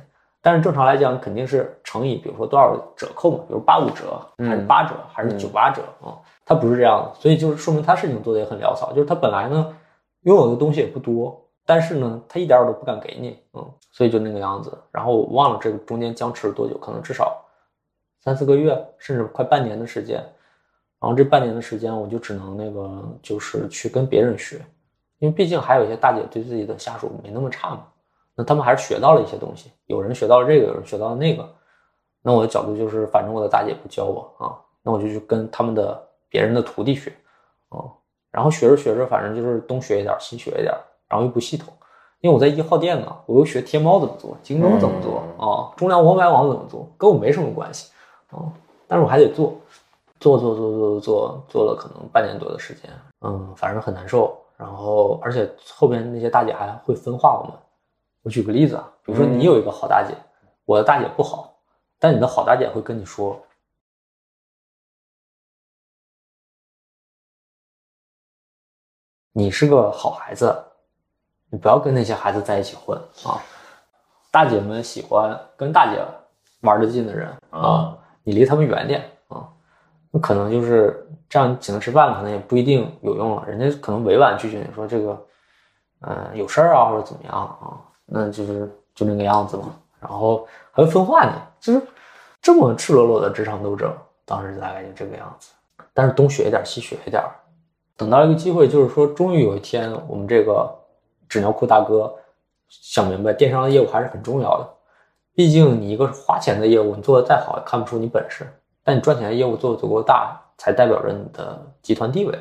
[0.43, 6.13] 但是正常来讲肯定是乘以比如说多少折扣嘛，比如八五折还是嗯八折还是九八折啊、
[6.45, 9.76] 他不是这样的，所以就是说明他事情做的也很潦草，就是他本来呢
[10.21, 14.71] 拥有的东西也不多，但是呢他一点儿都不敢给你，嗯，所以就那个样子。
[14.91, 17.43] 然后我忘了这个中间僵持了多久，可能至少
[18.23, 20.23] 三四个月，甚至快半年的时间。
[20.99, 24.57] 然后这半年的时间，我就只能那个就是去跟别人学，
[25.19, 27.85] 因为毕竟还有一些大姐对自己的下属没那么差嘛，
[28.35, 31.47] 那他们还是学到了一些东西，有人学到了这个，有人学到了那个。
[32.27, 37.13] 那我的角度就是，反正我的大姐不教我啊，那我就去跟他们的别人的徒弟学，
[37.69, 37.85] 啊，
[38.31, 40.73] 然后学着学着，反正就是东学一点，西学一点，
[41.07, 41.71] 然后又不系统。
[42.21, 47.91] 因为我在一号店呢，我又学天猫怎么做，京东怎么做啊，中粮王牌网怎么做，跟我没什么关系
[48.31, 48.41] 啊，
[48.87, 49.53] 但是我还得做，
[50.26, 52.89] 做做做做做做了可能半年多的时间，
[53.21, 54.36] 嗯，反正很难受。
[54.57, 57.53] 然后而且后边那些大姐还会分化我们。
[58.23, 60.15] 我举个例子啊，比如说你有一个好大姐，
[60.65, 61.59] 我的大姐不好，
[61.99, 63.39] 但你的好大姐会跟你说，
[69.31, 70.56] 你是个好孩子，
[71.52, 73.38] 你不要跟那些孩子在一起混啊。
[74.31, 76.03] 大姐们喜欢跟大姐
[76.61, 79.14] 玩得近的人啊，你离他们远点啊。
[80.19, 85.25] 可能就是这样，请他吃饭可能也不一定有用了，人家可能委婉拒绝你说这个，
[86.01, 89.75] 嗯、有事儿啊或者怎么样啊，那就是就那个样子嘛。
[89.99, 91.81] 然后还会分化你，就是
[92.41, 93.91] 这么赤裸裸的职场斗争，
[94.23, 95.51] 当时大概就这个样子。
[95.93, 97.23] 但是东学一点，西学一点，
[97.97, 100.69] 等到一个机会，就是说，终于有一天，我们这个
[101.27, 102.13] 纸尿裤大哥
[102.69, 104.69] 想明白，电商的业务还是很重要的。
[105.33, 108.45] 毕竟你一个花钱的业务，你做的再好，也看不出你本事。
[108.86, 112.40] 但你赚钱的业务做的足够大，才代表着你的集团地位。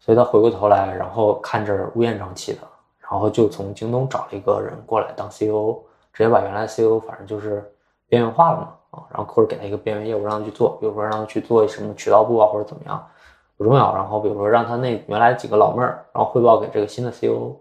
[0.00, 2.60] 所以他回过头来，然后看着乌烟瘴气的，
[2.98, 5.76] 然后就从京东找了一个人过来当 CEO，
[6.14, 7.70] 直接把原来 CEO 反正就是
[8.08, 13.06] 边缘化了嘛啊，然后或者给他一个边缘业务让他去做，比如说让他去做什么渠道部啊或者怎么样
[13.58, 17.54] 不重要，然后比如说让他那原来几个老妹儿，然后汇报给这个新的 CEO，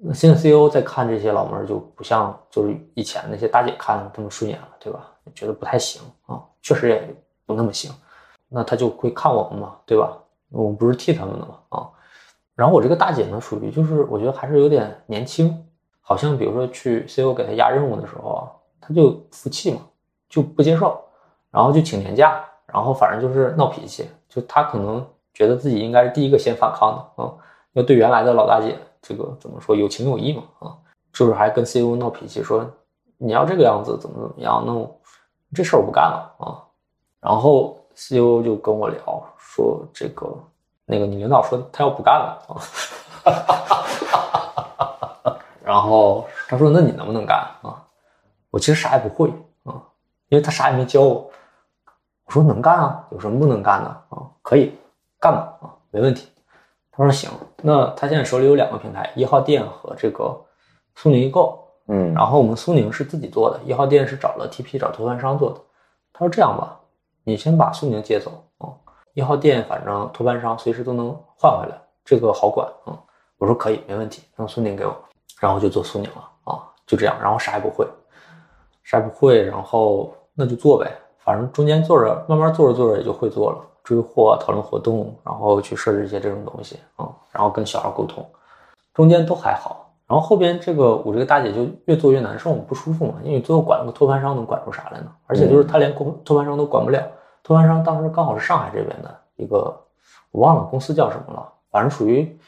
[0.00, 5.06] 那现在 CEO 在看这些老妹儿就不像就是以前那些大姐看的这么顺眼了，对吧？
[5.34, 7.90] 觉得不太行啊，确实也不那么行，
[8.48, 10.16] 那他就会看我们嘛，对吧？
[10.50, 11.88] 我们不是替他们的嘛啊。
[12.54, 15.64] 然后我这个大姐呢，属于就是我觉得还是有点年轻，
[16.00, 18.40] 好像比如说去 CEO 给她压任务的时候啊，
[18.80, 19.80] 她就服气嘛，
[20.28, 21.00] 就不接受，
[21.50, 27.32] 然后就请年假，然后反正就是闹脾气，就她可能觉得自己应该是第一个先反抗的啊，
[27.74, 30.76] 要对原来的老大姐这个怎么说有情有义嘛啊，
[31.12, 32.68] 就是还跟 CEO 闹脾气，说
[33.18, 34.97] 你要这个样子怎么怎么样，那我
[35.54, 36.62] 这事儿我不干了啊。
[37.20, 40.26] 然后 CEO 就跟我聊说这个。
[40.90, 42.56] 那个你领导说他要不干了啊，
[45.62, 47.84] 然后他说那你能不能干啊？
[48.48, 49.28] 我其实啥也不会
[49.64, 49.76] 啊，
[50.30, 51.30] 因为他啥也没教我。
[52.24, 54.24] 我说能干啊，有什么不能干的啊？
[54.40, 54.78] 可以
[55.20, 56.32] 干吧啊，没问题。
[56.90, 57.30] 他说行，
[57.62, 60.34] 那他现在手里有两个平台，一号店和这个
[60.94, 65.60] 苏宁易购，嗯，然后我们苏宁是自己做的，一号店是找了 TP 找托盘商做的。
[66.12, 66.78] 他说这样吧，
[67.24, 68.70] 你先把苏宁接走啊。
[69.14, 72.92] 一号店反正托盘商随时都能换回来，这个好管啊。
[73.38, 74.94] 我说可以，没问题，让苏宁给我，
[75.40, 77.86] 然后就做苏宁了啊，就这样，然后啥也不会，
[78.82, 88.28] 啥也不会，然后那就做呗，反正中间做着，慢慢做着做着也就会做了，追货、讨论活动，然后去设置一些这种东西啊，然后跟小孩沟通，
[88.92, 95.06] 中间都还好，然后后边这个我这个大姐就越做越难受，不舒服嘛，因为最后管了个托盘商能管出啥来呢？
[95.26, 97.02] 而且就是她连托托盘商都管不了。
[97.42, 99.74] 托盘商当时刚好是上海这边的一个，
[100.32, 102.38] 我忘了公司叫什么了，反正属于，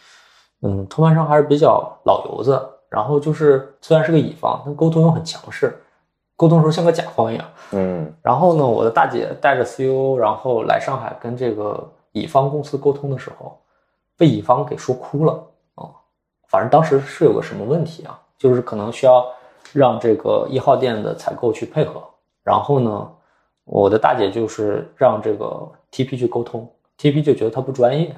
[0.62, 2.60] 嗯，托盘商还是比较老油子。
[2.88, 5.80] 然后就是虽然是个乙方，但沟通又很强势，
[6.36, 7.46] 沟通时候像个甲方一样。
[7.70, 8.12] 嗯。
[8.20, 13.56] 然后呢，我的大姐带着 CEO，然后来上海跟这个乙方公司沟通的时候，
[14.16, 15.38] 被乙方给说哭了啊。
[16.50, 19.26] 反正当时是有个什么问题啊，就是可能需要
[19.72, 22.02] 让这个一号店的采购去配合，
[22.44, 23.10] 然后呢。
[23.64, 25.46] 我的大姐就是让这个
[25.92, 26.68] TP 去沟通
[26.98, 28.12] ，TP 就觉得他不专业，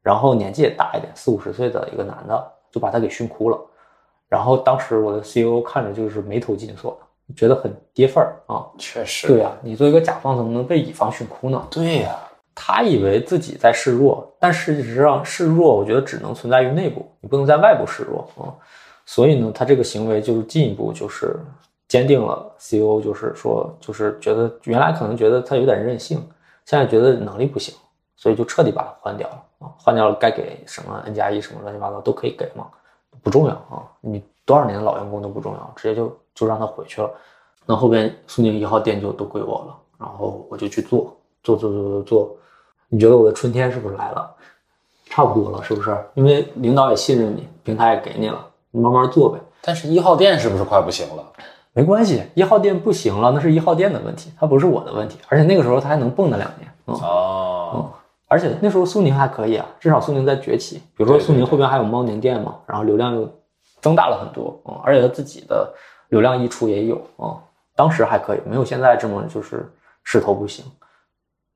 [0.00, 3.60] 然后年纪也大一点，四五十岁的一个男的，就把他给训哭了。
[4.30, 8.64] 然后当时我的 CEO 看着就是眉头紧锁的，觉得很跌份儿啊。
[8.78, 11.62] 确实，对呀，你作为一个甲方，怎么能被乙方训哭呢？
[11.70, 12.16] 对呀，
[12.54, 18.52] 他以为自己在示弱，但事实上示弱，我觉得只能存在于内部，你不能在外部示弱啊。
[19.06, 21.38] 所以呢，他这个行为就是进一步就是。
[21.86, 26.18] 坚定了，CEO 就是说，就是觉得原来可能觉得他有点任性，
[26.64, 27.74] 现在觉得能力不行，
[28.16, 32.66] 所以就彻底把他换掉了啊，换掉了该给什么 N 加一什么乱七八糟都可以给嘛，
[33.22, 37.10] 不重要啊，你多少年的老员工都不重要，直接就就让他回去了。
[37.66, 42.36] 那后边苏宁一号店就都归我了，然后我就去做，做做做做做，
[42.94, 44.30] 你觉得我的春天是不是来了？
[45.06, 45.96] 差不多了，是不是？
[46.14, 49.40] 因为领导也信任你，平台也给你了，你慢慢做呗。
[49.62, 51.26] 但是一号店是不是快不行了？
[51.72, 55.18] 没关系，一号店不行了，那是一号店的问题，它不是我的问题。
[55.28, 57.90] 而且那个时候它还能蹦跶两年，哦，
[58.28, 60.76] 而且那时候苏宁还可以啊，至少苏宁在崛起。
[60.96, 63.28] 比如说苏宁后边还有猫年店嘛，然后流量又
[63.80, 65.68] 增大了很多，嗯，而且它自己的
[66.10, 67.36] 流量溢出也有，嗯，
[67.74, 69.68] 当时还可以，没有现在这么就是
[70.04, 70.64] 势头不行。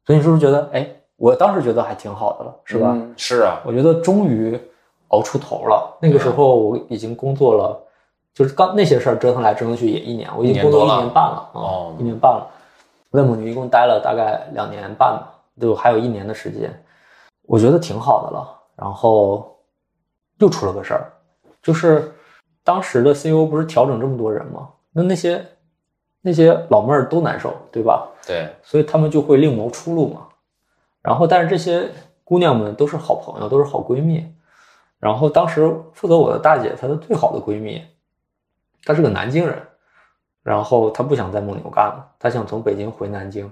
[0.05, 0.89] 所以你是不是觉得，哎，
[1.19, 2.97] 我当时觉得还挺好的了，是吧？
[3.17, 4.59] 是啊，我觉得终于
[5.09, 5.99] 熬出头了。
[6.01, 7.79] 那个时候我已经工作了。
[8.33, 12.47] 就是刚那些事儿折腾来折腾去也一年，我已经工作一年半了啊，一年半了。
[13.11, 16.73] 在蒙牛一共待了大概两年半吧，就还有一年的时间，
[17.47, 18.49] 我觉得挺好的了。
[18.77, 19.59] 然后
[20.39, 21.11] 又出了个事儿，
[21.61, 22.13] 就是
[22.63, 24.69] 当时的 CEO 不是调整这么多人吗？
[24.93, 25.45] 那那些
[26.21, 28.07] 那些老妹儿都难受，对吧？
[28.25, 30.28] 对，所以他们就会另谋出路嘛。
[31.09, 31.91] 然后，但是这些
[32.23, 34.31] 姑娘们都是好朋友，都是好闺蜜。
[35.01, 37.83] 然后当时负责我的大姐，她的最好的闺蜜。
[38.85, 39.57] 她是个南京人，
[40.43, 43.51] 然后她不想在蒙牛干了，她想从北京回南京，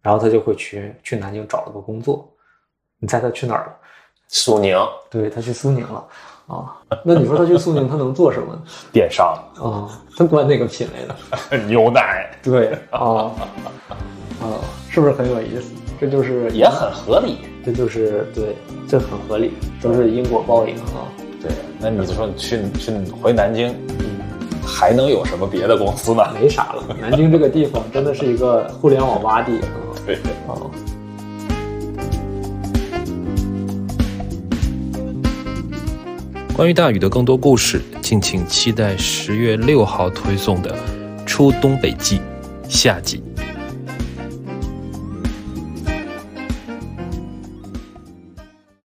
[0.00, 2.32] 然后她就会去去南京找了个工作。
[3.00, 3.76] 你猜她去哪儿了？
[4.28, 4.78] 苏宁。
[5.10, 6.06] 对她去苏宁了
[6.46, 6.76] 啊。
[7.04, 8.56] 那你说他去苏宁，他能做什么？
[8.92, 11.04] 电商啊，他管哪个品类
[11.50, 11.58] 的？
[11.66, 12.30] 牛奶。
[12.44, 13.32] 对啊
[14.38, 15.72] 啊，是不是很有意思？
[16.04, 18.54] 这就是也很合理，这就是对，
[18.86, 21.08] 这很合理，都是因果报应啊。
[21.40, 21.50] 对，
[21.80, 23.74] 那你就说去去回南京。
[24.66, 26.22] 还能有什么别的公司呢？
[26.38, 29.68] 没啥了，南京这个地方真的是一个互联网洼地啊！
[30.04, 30.16] 对
[30.46, 30.52] 啊。
[36.54, 40.74] 关于大宇的更多故事，敬请期待十月六号推送的
[41.24, 42.18] 《出东北记》
[42.68, 43.22] 下集。